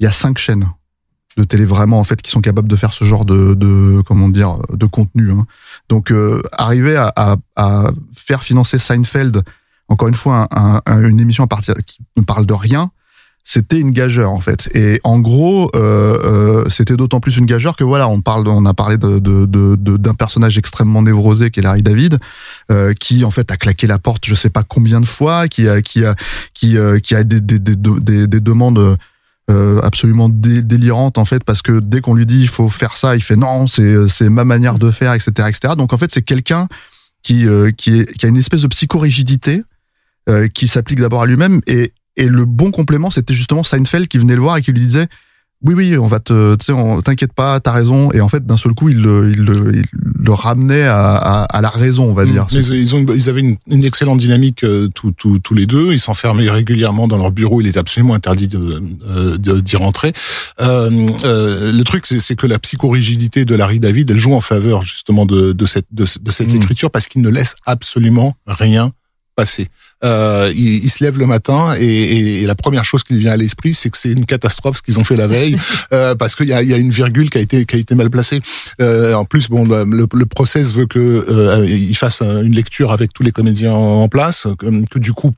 [0.00, 0.68] il y a cinq chaînes
[1.36, 4.28] de télé vraiment en fait qui sont capables de faire ce genre de, de comment
[4.28, 5.30] dire de contenu.
[5.30, 5.46] Hein.
[5.88, 6.12] Donc
[6.58, 9.42] arriver à, à, à faire financer Seinfeld,
[9.88, 12.90] encore une fois, un- un- une émission à partir qui ne parle de rien,
[13.52, 14.68] c'était une gageure en fait.
[14.76, 15.80] Et en gros, euh,
[16.64, 19.46] euh, c'était d'autant plus une gageure que voilà, on parle, on a parlé de de-
[19.46, 22.20] de- d'un personnage extrêmement névrosé qui est Larry David,
[22.70, 25.68] euh, qui en fait a claqué la porte, je sais pas combien de fois, qui
[25.68, 26.14] a qui a
[26.54, 28.96] qui euh, qui a des des des, des, des demandes
[29.50, 32.96] euh, absolument dé- délirantes en fait parce que dès qu'on lui dit il faut faire
[32.96, 35.74] ça, il fait non, c'est c'est ma manière de faire, etc., etc.
[35.76, 36.68] Donc en fait, c'est quelqu'un
[37.24, 39.62] qui euh, qui est qui a une espèce de psychorigidité
[40.28, 44.18] euh, qui s'applique d'abord à lui-même et et le bon complément, c'était justement Seinfeld qui
[44.18, 45.06] venait le voir et qui lui disait
[45.62, 48.10] oui, oui, on va te, tu sais, t'inquiète pas, t'as raison.
[48.12, 49.84] Et en fait, d'un seul coup, il le, il le, il
[50.24, 52.46] le ramenait à, à, à la raison, on va dire.
[52.54, 55.92] Mais ils, ont, ils avaient une, une excellente dynamique euh, tous tous- tous les deux.
[55.92, 57.60] Ils s'enfermaient régulièrement dans leur bureau.
[57.60, 60.14] Il était absolument interdit de, euh, de- d'y rentrer.
[60.62, 60.90] Euh,
[61.24, 65.26] euh, le truc, c'est que la psychorigidité de Larry David, elle joue en faveur justement
[65.26, 66.56] de, de cette, de, de cette Mm.
[66.56, 68.92] écriture parce qu'il ne laisse absolument rien
[69.36, 69.68] passer.
[70.02, 73.20] Euh, il, il se lève le matin et, et- et la première chose qui lui
[73.20, 75.56] vient à l'esprit, c'est que c'est une catastrophe ce qu'ils ont fait la veille
[75.92, 77.94] euh, parce qu'il y a, y a une virgule qui a été qui a été
[77.94, 78.40] mal placée.
[78.80, 82.92] Euh, en plus, bon, le, le, process veut que euh, il fasse un- une lecture
[82.92, 85.32] avec tous les comédiens en place, que, que du coup.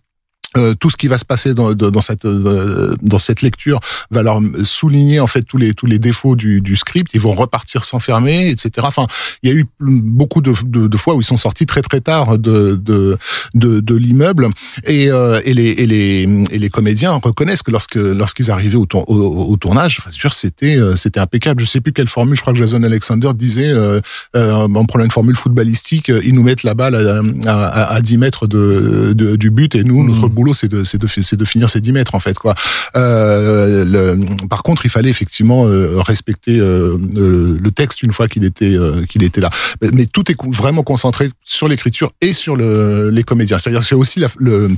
[0.56, 4.22] Euh, tout ce qui va se passer dans, dans cette euh, dans cette lecture va
[4.22, 7.10] leur souligner en fait tous les tous les défauts du, du script.
[7.14, 8.70] Ils vont repartir s'enfermer, etc.
[8.82, 9.06] Enfin,
[9.42, 12.00] il y a eu beaucoup de, de, de fois où ils sont sortis très très
[12.00, 13.16] tard de de
[13.54, 14.48] de, de l'immeuble
[14.86, 18.86] et, euh, et les et les et les comédiens reconnaissent que lorsque lorsqu'ils arrivaient au,
[18.86, 21.62] tour- au, au tournage, enfin, sûr, c'était euh, c'était impeccable.
[21.62, 22.36] Je sais plus quelle formule.
[22.36, 24.00] Je crois que Jason Alexander disait euh,
[24.36, 28.18] euh, en prenant une formule footballistique, ils nous mettent la balle à, à, à 10
[28.18, 30.98] mètres de, de du but et nous notre c'est de c'est
[31.44, 32.54] finir ces 10 mètres en fait quoi.
[32.96, 34.16] Euh,
[34.48, 38.76] par contre, il fallait effectivement euh, respecter euh, le, texte une fois qu'il était
[39.08, 39.50] qu'il était là.
[39.92, 43.58] Mais, tout est vraiment concentré sur l'écriture et sur le, les comédiens.
[43.58, 44.68] C'est-à-dire c'est aussi le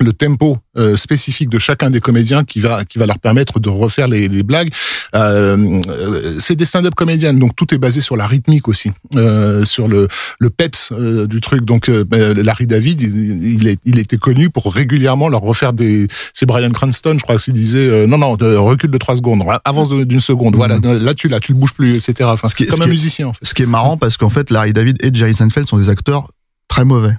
[0.00, 3.68] le tempo euh, spécifique de chacun des comédiens qui va qui va leur permettre de
[3.68, 4.70] refaire les, les blagues.
[5.14, 9.64] Euh, euh, c'est des stand-up comédiennes, donc tout est basé sur la rythmique aussi, euh,
[9.64, 10.06] sur le
[10.38, 11.64] le peps euh, du truc.
[11.64, 15.72] Donc euh, ben, Larry David, il, il, est, il était connu pour régulièrement leur refaire
[15.72, 16.06] des.
[16.34, 18.32] C'est Brian Cranston, je crois, qui disait euh, non non
[18.64, 20.54] recule de trois secondes, avance de- d'une seconde.
[20.56, 22.28] Voilà, là tu là tu le bouges plus, etc.
[22.32, 23.26] Enfin, Ce qui est- comme ce un qui est- musicien.
[23.28, 23.44] En fait.
[23.44, 26.30] Ce qui est marrant parce qu'en fait, Larry David et Jerry Seinfeld sont des acteurs
[26.68, 27.14] très mauvais.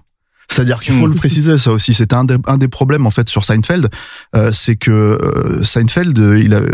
[0.52, 1.12] C'est-à-dire qu'il faut Mm.
[1.12, 1.94] le préciser, ça aussi.
[1.94, 3.90] C'était un des, un des problèmes en fait sur Seinfeld,
[4.36, 6.72] euh, c'est que euh, Seinfeld, euh, il a, euh,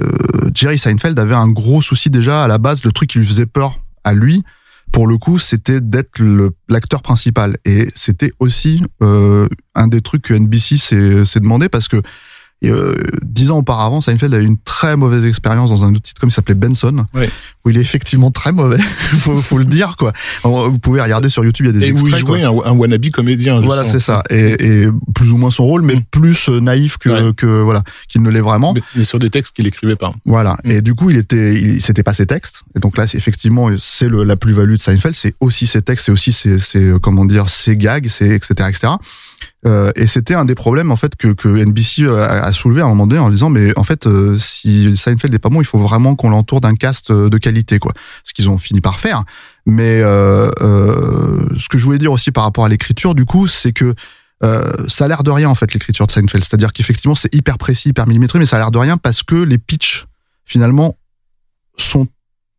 [0.53, 2.83] Jerry Seinfeld avait un gros souci déjà à la base.
[2.85, 4.43] Le truc qui lui faisait peur à lui,
[4.91, 6.21] pour le coup, c'était d'être
[6.69, 7.57] l'acteur principal.
[7.65, 12.01] Et c'était aussi euh, un des trucs que NBC s'est s'est demandé parce que
[12.61, 16.01] Et euh, dix ans auparavant, Seinfeld a eu une très mauvaise expérience dans un autre
[16.01, 17.29] titre comme il s'appelait Benson, Ouais.
[17.63, 18.77] où il est effectivement très mauvais.
[19.19, 20.13] faut, faut le dire quoi.
[20.43, 22.23] Alors, Vous pouvez regarder sur YouTube, il y a des Et où il extraits.
[22.23, 22.37] quoi.
[22.39, 23.59] jouait un, un wannabe comédien.
[23.59, 24.23] Voilà, c'est ça.
[24.29, 26.03] Et, et plus ou moins son rôle, mais Mm.
[26.09, 27.33] plus euh, naïf que, Ouais.
[27.35, 28.73] que voilà, qu'il ne l'est vraiment.
[28.73, 30.13] Mais, mais sur des textes qu'il écrivait pas.
[30.25, 30.57] Voilà.
[30.63, 30.71] Mm.
[30.71, 32.61] Et du coup, il était, il c'était pas ses textes.
[32.75, 36.05] Et donc là, c'est effectivement, c'est le- la plus-value de Seinfeld, c'est aussi ses textes,
[36.05, 38.93] c'est aussi ses, ses, euh, comment dire, ses gags, c'est etc., etc.
[39.65, 42.89] Euh, et c'était un des problèmes en fait que, NBC a, a soulevé à un
[42.89, 45.79] moment donné en disant mais en fait euh, si Seinfeld est pas bon il faut
[45.79, 47.93] vraiment qu'on l'entoure d'un cast euh, de qualité quoi.
[48.23, 49.23] Ce qu'ils ont fini par faire.
[49.65, 53.47] Mais euh, euh, ce que je voulais dire aussi par rapport à l'écriture du coup
[53.47, 53.95] c'est que
[54.43, 56.43] euh, ça a l'air de rien en fait l'écriture de Seinfeld.
[56.43, 59.35] C'est-à-dire qu'effectivement c'est hyper précis hyper millimétré mais ça a l'air de rien parce que
[59.35, 60.05] les pitchs
[60.45, 60.95] finalement
[61.77, 62.07] sont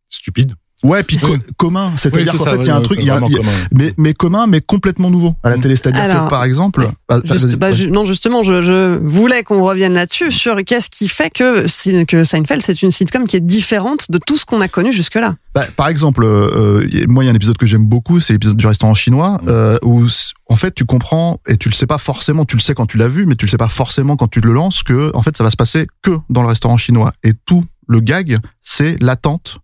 [0.09, 0.53] Stupide.
[0.83, 1.39] Ouais puis co- Oui.
[1.57, 3.19] communs c'est-à-dire Oui, qu'en fait il y a un truc il y a, y a-
[3.37, 3.51] commun.
[3.71, 5.61] mais mais commun mais complètement nouveau à la Mm.
[5.61, 9.93] télé c'est-à-dire que par exemple bah, Juste- bah, non, justement, je, je voulais qu'on revienne
[9.93, 11.63] là-dessus sur qu'est-ce qui fait que,
[12.03, 15.35] que Seinfeld, c'est une sitcom qui est différente de tout ce qu'on a connu jusque-là.
[15.55, 18.57] Bah, par exemple, euh, moi, il y a un épisode que j'aime beaucoup, c'est l'épisode
[18.57, 20.05] du restaurant chinois, euh, où
[20.49, 22.43] en fait, tu comprends et tu le sais pas forcément.
[22.43, 24.41] Tu le sais quand tu l'as vu, mais tu le sais pas forcément quand tu
[24.41, 27.13] le lances que, en fait, ça va se passer que dans le restaurant chinois.
[27.23, 29.59] Et tout le gag, c'est l'attente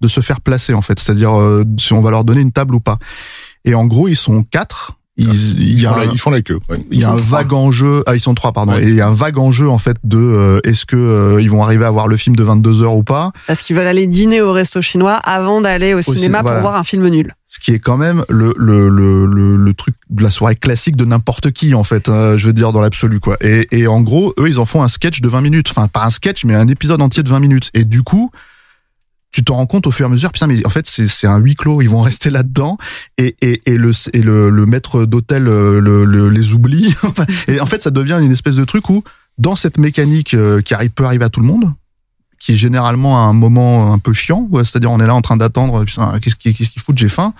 [0.00, 0.98] de se faire placer, en fait.
[1.00, 2.98] C'est-à-dire euh, si on va leur donner une table ou pas.
[3.64, 4.92] Et en gros, ils sont quatre.
[5.18, 5.24] Ils,
[5.58, 6.58] il Ils, y a font, un- la, ils font la queue.
[6.68, 6.78] ouais.
[6.90, 7.38] il y a un trois.
[7.38, 8.02] vague enjeu.
[8.06, 8.72] Ah, ils sont trois, pardon.
[8.72, 8.84] Ouais.
[8.84, 11.48] Et il y a un vague enjeu en fait de euh, est-ce que euh, ils
[11.50, 13.30] vont arriver à voir le film de 22 heures ou pas?
[13.46, 16.58] Parce qu'ils veulent aller dîner au resto chinois avant d'aller au cinéma voilà.
[16.60, 17.32] pour voir un film nul.
[17.48, 20.96] ce qui est quand même le le, le, le, le truc de la soirée classique
[20.96, 24.02] de n'importe qui en fait euh, je veux dire dans l'absolu quoi et, et en
[24.02, 26.54] gros eux ils en font un sketch de 20 minutes enfin pas un sketch mais
[26.54, 28.30] un épisode entier de 20 minutes et du coup
[29.36, 31.36] tu t'en rends compte au fur et à mesure putain mais en fait c'est un
[31.36, 32.78] huis clos ils vont rester là dedans
[33.18, 36.94] et et et le et le, le maître d'hôtel euh, le, le- les oublie
[37.48, 39.04] et en fait ça devient une espèce de truc où
[39.36, 41.70] dans cette mécanique euh, qui arrive peut arriver à tout le monde
[42.38, 45.84] qui est généralement un moment un peu chiant, c'est-à-dire on est là en train d'attendre,
[46.20, 47.32] qu'est-ce qu'ils qu'ils foutent, j'ai faim.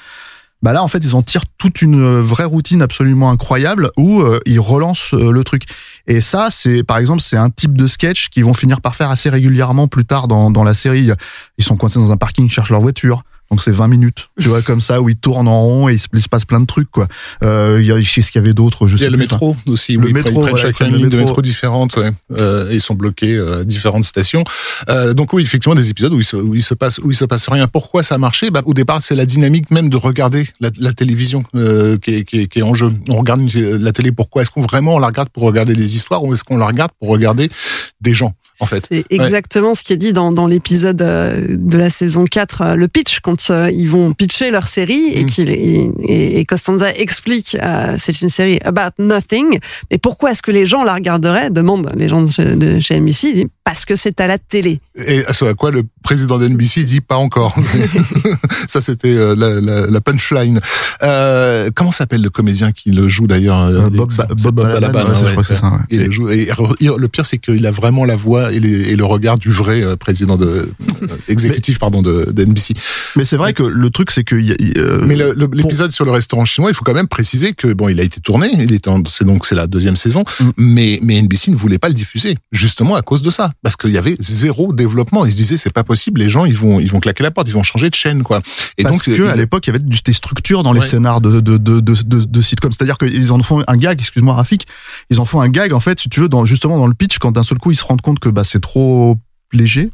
[0.62, 4.20] Bah là, en fait, ils en tirent toute une euh, vraie routine absolument incroyable où
[4.20, 5.64] euh, ils relancent euh, le truc.
[6.06, 9.10] Et ça, c'est par exemple, c'est un type de sketch qu'ils vont finir par faire
[9.10, 11.10] assez régulièrement plus tard dans, dans la série.
[11.58, 13.22] Ils sont coincés dans un parking, ils cherchent leur voiture.
[13.50, 15.98] Donc c'est 20 minutes, tu vois, comme ça, où ils tournent en rond et il
[16.00, 17.06] se, il se passe plein de trucs, quoi.
[17.44, 19.08] Euh, il y a, je sais ce qu'il y avait d'autre, je Il y a
[19.10, 19.22] le enfin.
[19.22, 21.42] métro aussi, Le où métro, prennent- ils prennent voilà, ils chacun une ligne de métro.
[21.42, 22.10] différente, ouais.
[22.32, 24.42] euh, et ils sont bloqués euh, à différentes stations.
[24.88, 27.14] Euh, donc oui, effectivement, des épisodes où il se, où il se passe où il
[27.16, 27.68] se passe rien.
[27.68, 28.50] Pourquoi ça a marché?
[28.50, 32.24] Bah, Au départ, c'est la dynamique même de regarder la, la télévision euh, qui, est,
[32.24, 32.90] qui, est, qui est en jeu.
[33.08, 34.10] On regarde la télé.
[34.10, 34.42] Pourquoi?
[34.42, 36.90] Est-ce qu'on vraiment on la regarde pour regarder des histoires ou est-ce qu'on la regarde
[36.98, 37.48] pour regarder
[38.00, 38.86] des gens en fait?
[38.88, 42.74] C'est exactement ce qui est dit dans, dans l'épisode euh, de la saison 4, euh,
[42.74, 45.26] le pitch, quand euh, ils vont pitcher leur série et, Mm.
[45.26, 49.58] qu'il et, et Costanza explique euh, c'est une série about nothing.
[49.90, 53.00] Mais pourquoi est-ce que les gens la regarderaient demandent les gens de chez, de chez
[53.00, 53.48] NBC.
[53.66, 54.80] Parce que c'est à la télé.
[54.94, 57.52] Et à ce à quoi le président d'NBC dit pas encore.
[58.68, 60.60] ça c'était euh, la, la, la punchline.
[61.02, 65.16] Euh, comment s'appelle le comédien qui le joue d'ailleurs Euh, Bob, C'est Bob, Balaban, ouais,
[65.24, 65.66] je crois que c'est ça.
[65.70, 65.78] ouais.
[65.90, 65.98] Il
[66.96, 69.82] le, pire, c'est qu'il a vraiment la voix et, les- et le regard du vrai
[69.82, 72.74] euh, président de euh, exécutif, pardon, de, de NBC.
[73.16, 75.90] Mais c'est vrai que le truc, c'est que y a- euh, Mais le- le- l'épisode
[75.90, 78.48] sur le restaurant chinois, il faut quand même préciser que bon, il a été tourné,
[78.52, 80.50] il était en- c'est donc c'est la deuxième saison, Mm.
[80.56, 83.90] mais mais NBC ne voulait pas le diffuser justement à cause de ça, parce qu'il
[83.90, 85.24] y avait zéro développement.
[85.26, 87.48] Ils se disaient c'est pas possible, les gens ils vont ils vont claquer la porte,
[87.48, 88.40] ils vont changer de chaîne quoi.
[88.78, 91.20] Et parce donc que il- à l'époque, il y avait des structures dans les scénars
[91.20, 92.72] de, de, de, de, de, de sitcoms.
[92.72, 94.66] C'est-à-dire qu'ils en font un gag, excuse-moi Rafik,
[95.10, 97.18] ils en font un gag, en fait, si tu veux, dans, justement dans le pitch,
[97.18, 99.16] quand d'un seul coup, ils se rendent compte que bah, c'est trop
[99.52, 99.90] léger.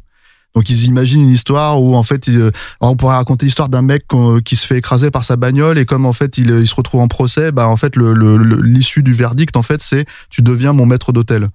[0.55, 2.51] Donc ils imaginent une histoire où en fait euh,
[2.83, 5.87] on pourrait raconter l'histoire d'un mec qu'on- qui se fait écraser par sa bagnole et
[5.87, 8.61] comme en fait il, il se retrouve en procès, bah en fait le le- le-
[8.61, 11.48] l'issue du verdict en fait c'est tu deviens mon maître d'hôtel.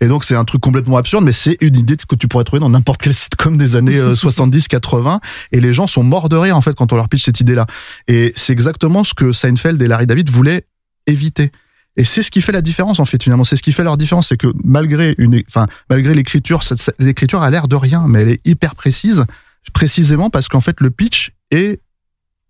[0.00, 2.60] Et donc c'est un truc complètement absurde, mais c'est une idée que tu pourrais trouver
[2.60, 5.20] dans n'importe quel sitcom des années 70-80.
[5.52, 7.66] Et les gens sont morts de rire en fait quand on leur pitch cette idée-là.
[8.08, 10.66] Et c'est exactement ce que Seinfeld et Larry David voulaient
[11.06, 11.52] éviter.
[11.96, 13.44] Et c'est ce qui fait la différence en fait finalement.
[13.44, 16.60] C'est ce qui fait leur différence, c'est que malgré une, enfin malgré l'écriture,
[16.98, 19.24] l'écriture a l'air de rien, mais elle est hyper précise,
[19.72, 21.80] précisément parce qu'en fait le pitch est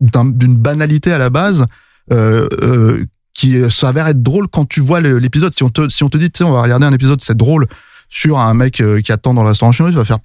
[0.00, 1.66] d'un- d'une banalité à la base.
[2.12, 3.04] Euh, euh,
[3.34, 5.52] qui s'avère être drôle quand tu vois l'épisode.
[5.54, 7.66] Si on te, si on te dit, on va regarder un épisode, c'est drôle
[8.08, 10.18] sur un mec euh, qui attend dans le restaurant chinois, tu vas faire,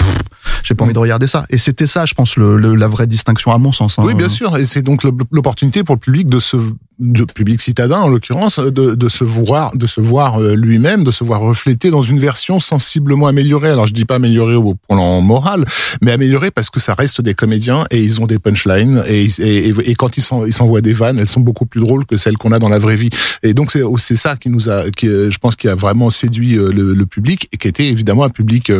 [0.64, 1.46] j'ai pas envie de regarder ça.
[1.50, 3.98] Et c'était ça, je pense, le, le- la vraie distinction à mon sens.
[3.98, 4.04] hein.
[4.06, 4.56] Oui, bien sûr.
[4.58, 6.58] Et c'est donc l'opportunité pour le public de se
[7.00, 11.12] de public citadin en l'occurrence, de, de se voir, de se voir euh, lui-même, de
[11.12, 13.70] se voir reflété dans une version sensiblement améliorée.
[13.70, 15.64] Alors je dis pas améliorée au plan moral,
[16.02, 19.70] mais améliorée parce que ça reste des comédiens et ils ont des punchlines et, et,
[19.70, 22.60] et quand ils s'envoient des vannes, elles sont beaucoup plus drôles que celles qu'on a
[22.60, 23.10] dans la vraie vie.
[23.44, 26.58] Et donc c'est c'est ça qui nous a, qui, je pense, qui a vraiment séduit
[26.58, 28.72] euh, le, le, public et qui était évidemment un public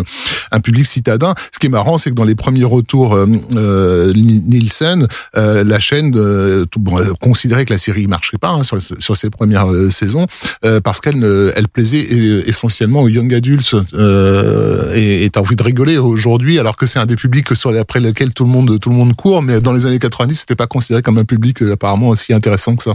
[0.52, 1.36] un public citadin.
[1.54, 6.80] Ce qui est marrant, c'est que dans les premiers retours euh, Nielsen, la chaîne tout,
[6.80, 10.26] bon, considérait que la série marchait pas hein, sur, ses premières euh, saisons
[10.66, 11.24] euh, parce qu'elle
[11.56, 12.02] elle plaisait
[12.48, 17.06] essentiellement aux young adultes euh, et t'as envie de rigoler aujourd'hui alors que c'est un
[17.06, 19.86] des publics sur après lequel tout le monde tout le monde court mais dans les
[19.86, 22.94] années 90 c'était pas considéré comme un public apparemment aussi intéressant que ça.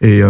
[0.00, 0.22] Et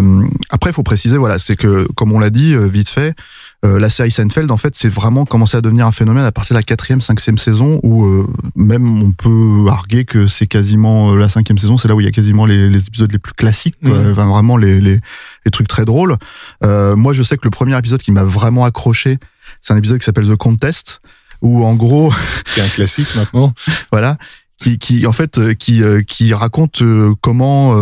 [0.51, 3.15] après il faut préciser voilà c'est que comme on l'a dit vite fait
[3.65, 6.55] euh, la série Seinfeld, en fait, c'est vraiment commencé à devenir un phénomène à partir
[6.55, 11.17] de la quatrième, cinquième saison, où euh, même on peut arguer que c'est quasiment euh,
[11.17, 13.33] la cinquième saison, c'est là où il y a quasiment les, les épisodes les plus
[13.33, 14.11] classiques, mmh.
[14.13, 15.01] enfin, vraiment les, les,
[15.45, 16.17] les, trucs très drôles.
[16.63, 19.19] moi, je sais que le premier épisode qui m'a vraiment accroché,
[19.61, 21.01] c'est un épisode qui s'appelle The Contest,
[21.43, 22.13] où en gros,
[22.47, 23.53] c'est un classique maintenant.
[23.91, 24.19] voilà,
[24.57, 26.83] qui, qui en fait qui qui raconte
[27.21, 27.77] comment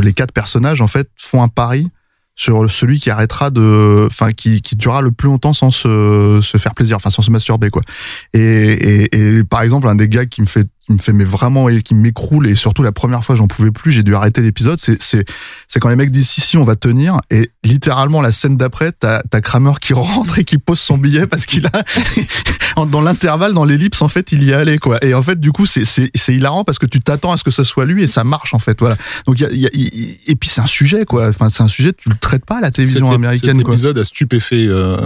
[0.00, 1.88] les quatre personnages en fait font un pari
[2.38, 6.56] sur celui qui arrêtera de, enfin qui, qui durera le plus longtemps sans se, se
[6.56, 7.82] faire plaisir, enfin sans se masturber quoi.
[8.32, 11.24] Et, et, et par exemple un des gars qui me fait qui me fait mais
[11.24, 14.40] vraiment et qui m'écroule et surtout la première fois j'en pouvais plus j'ai dû arrêter
[14.40, 14.78] l'épisode.
[14.80, 15.24] C'est c'est
[15.66, 17.18] c'est quand les mecs disent si si on va tenir.
[17.30, 21.26] Et littéralement la scène d'après t'as t'as Kramer qui rentre et qui pose son billet
[21.26, 21.84] parce qu'il a
[22.86, 25.04] dans l'intervalle dans l'ellipse en fait il y est allé quoi.
[25.04, 27.44] Et en fait du coup c'est c'est c'est hilarant parce que tu t'attends à ce
[27.44, 28.80] que ça soit lui et ça marche en fait.
[28.80, 28.96] Voilà.
[29.26, 31.28] Donc il y a, et puis c'est un sujet quoi.
[31.28, 34.04] Enfin c'est un sujet tu le traites pas à la télévision américaine cet épisode a
[34.04, 34.96] stupéfait euh,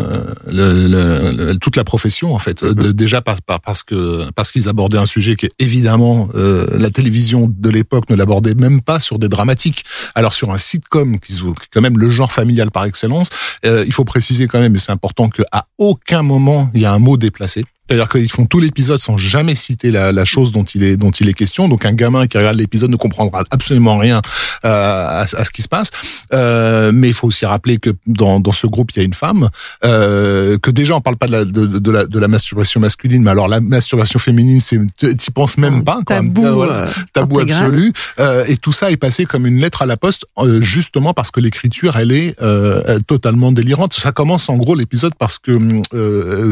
[0.46, 2.64] le, toute la profession en fait.
[2.64, 7.48] Déjà par, parce que parce qu'ils abordaient un sujet qui est évidemment, euh, la télévision
[7.48, 9.84] de l'époque ne l'abordait même pas sur des dramatiques.
[10.14, 11.40] Alors sur un sitcom, qui est
[11.72, 13.30] quand même le genre familial par excellence,
[13.64, 16.92] euh, il faut préciser quand même, et c'est important, qu'à aucun moment il y a
[16.92, 17.64] un mot déplacé.
[17.88, 21.10] C'est-à-dire qu'ils font tout l'épisode sans jamais citer la, la, chose dont il est dont
[21.10, 21.68] il est question.
[21.68, 24.22] Donc un gamin qui regarde l'épisode ne comprendra absolument rien
[24.64, 25.90] euh, à, à, ce qui se passe.
[26.32, 29.14] Euh, mais il faut aussi rappeler que dans, dans ce groupe il y a une
[29.14, 29.50] femme.
[29.84, 33.22] Euh, que déjà on parle pas de la, de, de, la, de la masturbation masculine,
[33.24, 35.98] mais alors la masturbation féminine, c'est t'y penses même pas.
[36.06, 36.16] Quoi.
[36.16, 37.92] Tabou, voilà, tabou absolu.
[38.20, 41.30] Euh, et tout ça est passé comme une lettre à la poste, euh, justement parce
[41.30, 43.92] que l'écriture elle est euh, totalement délirante.
[43.94, 45.58] Ça commence en gros l'épisode parce que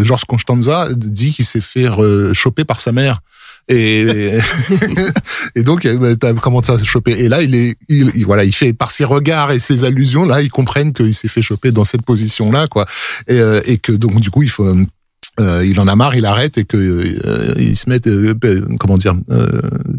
[0.03, 1.87] Georges Constanza dit qui s'est fait
[2.33, 3.21] choper par sa mère.
[3.69, 4.39] Et,
[5.55, 5.87] et donc,
[6.43, 7.13] comment ça choper?
[7.13, 10.43] Et là, il est, il, voilà, il fait par ses regards et ses allusions, là,
[10.43, 12.87] ils comprennent qu'il s'est fait choper dans cette position-là, quoi.
[13.29, 14.75] Et, euh, et que donc, du coup, il faut
[15.41, 18.35] euh, il en a marre, il arrête et que euh, il se met, euh,
[18.79, 19.15] comment dire,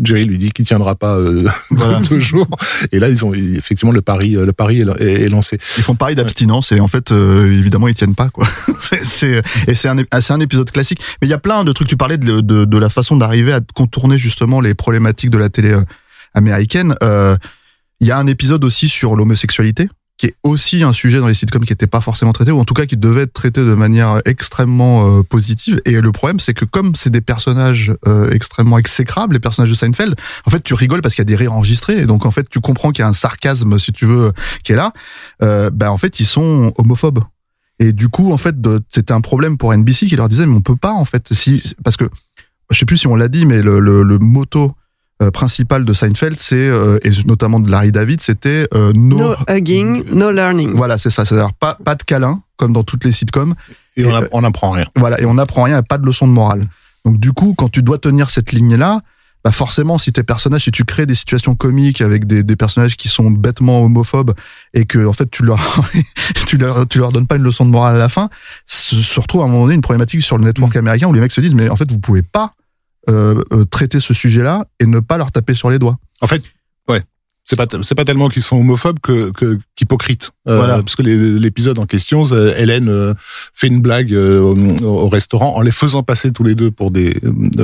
[0.02, 1.18] Jerry lui dit qu'il tiendra pas
[1.72, 2.00] voilà.
[2.02, 2.48] toujours.
[2.92, 5.58] Et là, ils ont effectivement le pari, le pari est, lancé.
[5.78, 8.48] Ils font pari d'abstinence et en fait, évidemment, ils tiennent pas quoi.
[9.04, 11.00] c'est et c'est un c'est un épisode classique.
[11.22, 11.88] Mais il y a plein de trucs.
[11.88, 15.50] Tu parlais de, de, de la façon d'arriver à contourner justement les problématiques de la
[15.50, 15.76] télé
[16.34, 16.96] américaine.
[17.02, 19.90] Il y a un épisode aussi sur l'homosexualité
[20.22, 22.64] qui est aussi un sujet dans les sitcoms qui n'était pas forcément traité, ou en
[22.64, 25.82] tout cas qui devait être traité de manière extrêmement euh, positive.
[25.84, 29.76] Et le problème, c'est que comme c'est des personnages euh, extrêmement exécrables, les personnages de
[29.76, 30.14] Seinfeld,
[30.46, 32.48] en fait, tu rigoles parce qu'il y a des rires enregistrés, et donc en fait,
[32.48, 34.32] tu comprends qu'il y a un sarcasme, si tu veux,
[34.64, 34.94] qui est là.
[35.42, 37.24] Euh, ben en fait, ils sont homophobes.
[37.80, 38.56] Et du coup, en fait,
[38.90, 41.64] c'était un problème pour NBC qui leur disait, mais on peut pas, en fait, si
[41.84, 42.08] parce que
[42.70, 44.74] je sais plus si on l'a dit, mais le, le, le moto
[45.22, 50.04] euh, principal de Seinfeld, c'est euh, et notamment de Larry David, c'était euh, no, hugging,
[50.12, 50.74] no learning.
[50.74, 51.26] Voilà, c'est ça.
[51.26, 53.54] C'est-à-dire pas pas de câlin comme dans toutes les sitcoms.
[53.98, 54.86] Et, on, n'apprend rien.
[54.96, 56.66] Voilà, et on n'apprend rien, pas de leçon de morale.
[57.06, 59.02] Donc du coup, quand tu dois tenir cette ligne-là,
[59.44, 62.98] bah forcément, si tes personnages, si tu crées des situations comiques avec des, des personnages
[62.98, 64.34] qui sont bêtement homophobes
[64.74, 65.60] et que en fait tu leur
[66.48, 68.30] tu leur tu leur donnes pas une leçon de morale à la fin,
[68.66, 70.80] se retrouve à un moment donné une problématique sur le network mm.
[70.80, 72.54] américain où les mecs se disent mais en fait vous pouvez pas
[73.70, 75.98] traiter ce sujet-là et ne pas leur taper sur les doigts.
[76.22, 76.44] En fait,
[77.52, 79.30] c'est pas c'est pas tellement qu'ils sont homophobes que
[79.76, 80.32] qu'hypocrites.
[80.48, 80.78] Euh, voilà.
[80.78, 83.14] Parce que l'épisode en question, euh, Hélène euh,
[83.54, 87.14] fait une blague au, restaurant en les faisant passer tous les deux pour des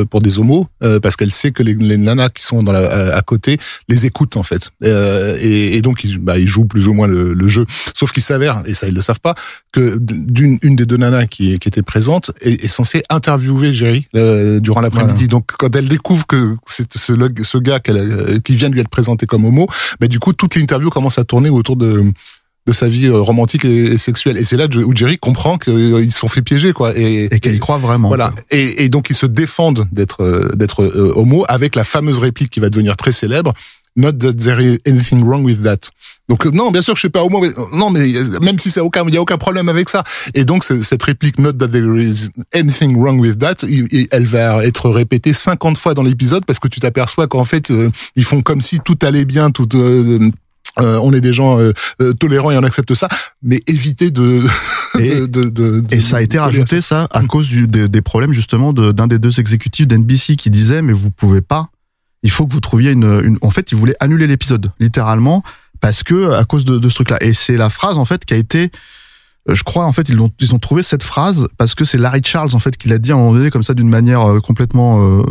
[0.09, 0.67] pour des homos
[1.01, 4.35] parce qu'elle sait que les, les, nanas qui sont dans la, à côté les écoutent
[4.35, 4.71] en fait.
[4.81, 7.65] Et, et donc ils, bah, ils jouent plus ou moins le, le jeu.
[7.93, 9.35] Sauf qu'il s'avère et ça ils le savent pas
[9.71, 14.05] que d'une une des deux nanas qui, qui était présente est, est censée interviewer Jerry
[14.59, 15.29] durant l'après-midi.
[15.29, 19.25] Donc quand elle découvre que c'est ce, ce gars qui vient de lui être présenté
[19.25, 19.67] comme homo,
[19.99, 22.11] bah, du coup toute l'interview commence à tourner autour de
[22.67, 24.37] de sa vie euh, romantique et, sexuelle.
[24.37, 26.95] Et c'est là où Jerry comprend qu'ils se sont fait piéger, quoi.
[26.97, 28.09] Et, et qu'il y croit vraiment.
[28.09, 28.33] Voilà.
[28.51, 32.51] Et, et, donc ils se défendent d'être euh, d'être euh, homo avec la fameuse réplique
[32.51, 33.53] qui va devenir très célèbre.
[33.97, 35.89] Not that there is anything wrong with that.
[36.29, 38.59] Donc euh, non, bien sûr que je suis pas homo, mais, non, mais euh, même
[38.59, 40.03] si c'est aucun, il y a aucun problème avec ça.
[40.33, 43.55] Et donc cette réplique not that there is anything wrong with that,
[44.11, 47.89] elle va être répétée 50 fois dans l'épisode parce que tu t'aperçois qu'en fait euh,
[48.15, 50.29] ils font comme si tout allait bien, tout euh,
[50.79, 53.07] euh, on est des gens euh, euh, tolérants et on accepte ça,
[53.41, 54.41] mais éviter de
[54.99, 58.01] Et- de, de, de- Et ça a été rajouté ça à cause du, des, des
[58.01, 61.69] problèmes justement d'un des deux exécutifs d'NBC qui disait mais vous pouvez pas,
[62.23, 65.43] il faut que vous trouviez une, une en fait il voulait annuler l'épisode littéralement
[65.79, 68.25] parce que à cause de, de ce truc là et c'est la phrase en fait
[68.25, 68.71] qui a été
[69.49, 71.97] euh, je crois en fait ils ont ils ont trouvé cette phrase parce que c'est
[71.97, 74.21] Larry Charles en fait qui l'a dit à un moment donné comme ça d'une manière
[74.29, 75.23] euh, complètement euh,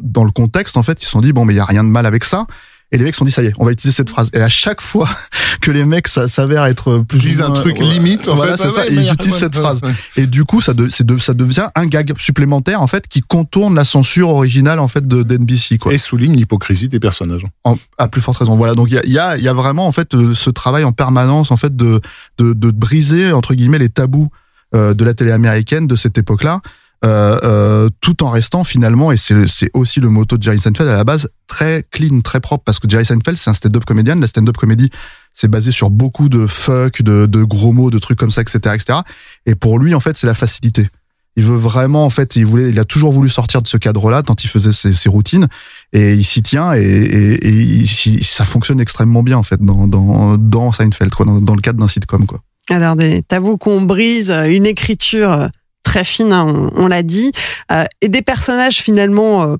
[0.00, 1.84] dans le contexte en fait ils se sont dit bon mais il y a rien
[1.84, 2.46] de mal avec ça
[2.94, 4.40] et les mecs se sont dit ça y est on va utiliser cette phrase et
[4.40, 5.08] à chaque fois
[5.60, 8.62] que les mecs ça s'avère être plus disent un truc ouais, limite en voilà, fait
[8.64, 9.80] c'est ça, ouais, ils utilisent cette phrase
[10.16, 13.20] et du coup, ça, de- c'est de- ça devient un gag supplémentaire en fait qui
[13.20, 15.92] contourne la censure originale en fait de d'NBC quoi.
[15.92, 17.46] et souligne l'hypocrisie des personnages.
[17.64, 18.56] En- à plus forte raison.
[18.56, 18.74] Voilà.
[18.74, 20.92] Donc il y a, y a, y a vraiment en fait euh, ce travail en
[20.92, 22.00] permanence en fait de
[22.38, 24.28] de, de briser entre guillemets les tabous
[24.74, 26.60] euh, de la télé américaine de cette époque-là.
[27.04, 30.96] Euh, euh, tout en restant finalement, et c'est aussi le motto de Jerry Seinfeld à
[30.96, 34.26] la base, très clean, très propre, parce que Jerry Seinfeld c'est un stand-up comédien, la
[34.26, 34.90] stand-up comédie
[35.34, 38.58] c'est basé sur beaucoup de fuck, de, de gros mots, de trucs comme ça, etc.,
[38.74, 39.00] etc.
[39.46, 40.88] Et pour lui, en fait, c'est la facilité.
[41.36, 44.22] Il veut vraiment, en fait, il voulait, il a toujours voulu sortir de ce cadre-là
[44.22, 45.48] tant il faisait ses, routines
[45.92, 47.84] et il s'y tient et, et,
[48.22, 51.88] ça fonctionne extrêmement bien en fait dans dans dans Seinfeld, quoi, dans, le cadre d'un
[51.88, 52.40] sitcom, quoi.
[52.70, 55.50] Alors des tabous qu'on brise, une écriture
[55.94, 57.30] très fine, hein, on, on l'a dit,
[57.70, 59.56] euh, et des personnages finalement, euh,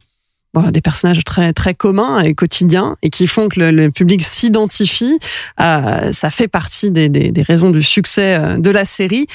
[0.52, 4.24] bon, des personnages très très communs et quotidiens et qui font que le, le public
[4.24, 5.20] s'identifie.
[5.60, 9.26] Euh, ça fait partie des, des, des raisons du succès euh, de la série.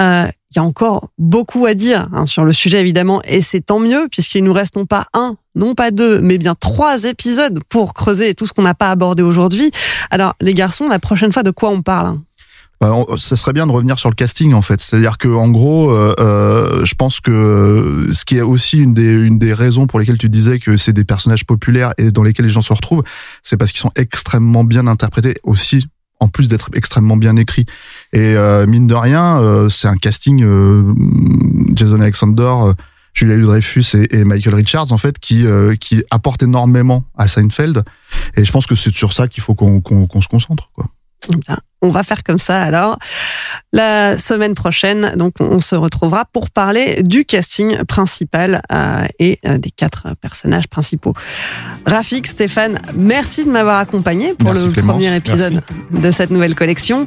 [0.00, 3.64] Euh, Il y a encore beaucoup à dire hein, sur le sujet évidemment, et c'est
[3.66, 7.58] tant mieux puisqu'il nous reste non pas un, non pas deux, mais bien trois épisodes
[7.68, 9.72] pour creuser tout ce qu'on n'a pas abordé aujourd'hui.
[10.10, 12.22] Alors les garçons, la prochaine fois de quoi on parle hein?
[12.80, 14.80] Ça serait bien de revenir sur le casting en fait.
[14.80, 19.10] C'est-à-dire que en gros, euh, euh, je pense que ce qui est aussi une des
[19.10, 22.46] une des raisons pour lesquelles tu disais que c'est des personnages populaires et dans lesquels
[22.46, 23.04] les gens se retrouvent,
[23.42, 25.86] c'est parce qu'ils sont extrêmement bien interprétés aussi.
[26.20, 27.66] En plus d'être extrêmement bien écrits.
[28.12, 30.84] Et euh, mine de rien, euh, c'est un casting euh,
[31.74, 32.72] Jason Alexander, euh,
[33.14, 37.84] Julia Louis-Dreyfus et, Michael Richards en fait qui euh, qui apportent énormément à Seinfeld.
[38.36, 40.70] Et je pense que c'est sur ça qu'il faut qu'on qu'on qu'on se concentre.
[40.72, 40.86] Quoi.
[41.46, 42.98] Bien, on va faire comme ça alors.
[43.72, 49.58] La semaine prochaine, donc on se retrouvera pour parler du casting principal euh, et euh,
[49.58, 51.14] des quatre personnages principaux.
[51.86, 54.92] Rafik, Stéphane, merci de m'avoir accompagné pour Merci, le Clémence.
[54.96, 57.06] premier épisode de cette nouvelle collection.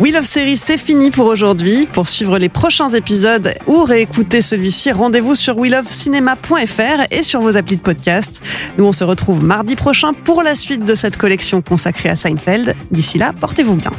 [0.00, 1.88] Wheel of Series, c'est fini pour aujourd'hui.
[1.92, 7.76] Pour suivre les prochains épisodes ou réécouter celui-ci, rendez-vous sur wheelofcinema.fr et sur vos applis
[7.76, 8.40] de podcast.
[8.78, 12.74] Nous, on se retrouve mardi prochain pour la suite de cette collection consacrée à Seinfeld.
[12.90, 13.92] D'ici là, portez-vous bien.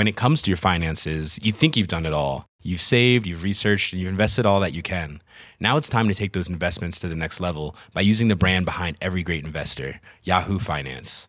[0.00, 2.46] When it comes to your finances, you think you've done it all.
[2.62, 5.20] You've saved, you've researched, and you've invested all that you can.
[5.60, 8.64] Now it's time to take those investments to the next level by using the brand
[8.64, 11.28] behind every great investor, Yahoo Finance.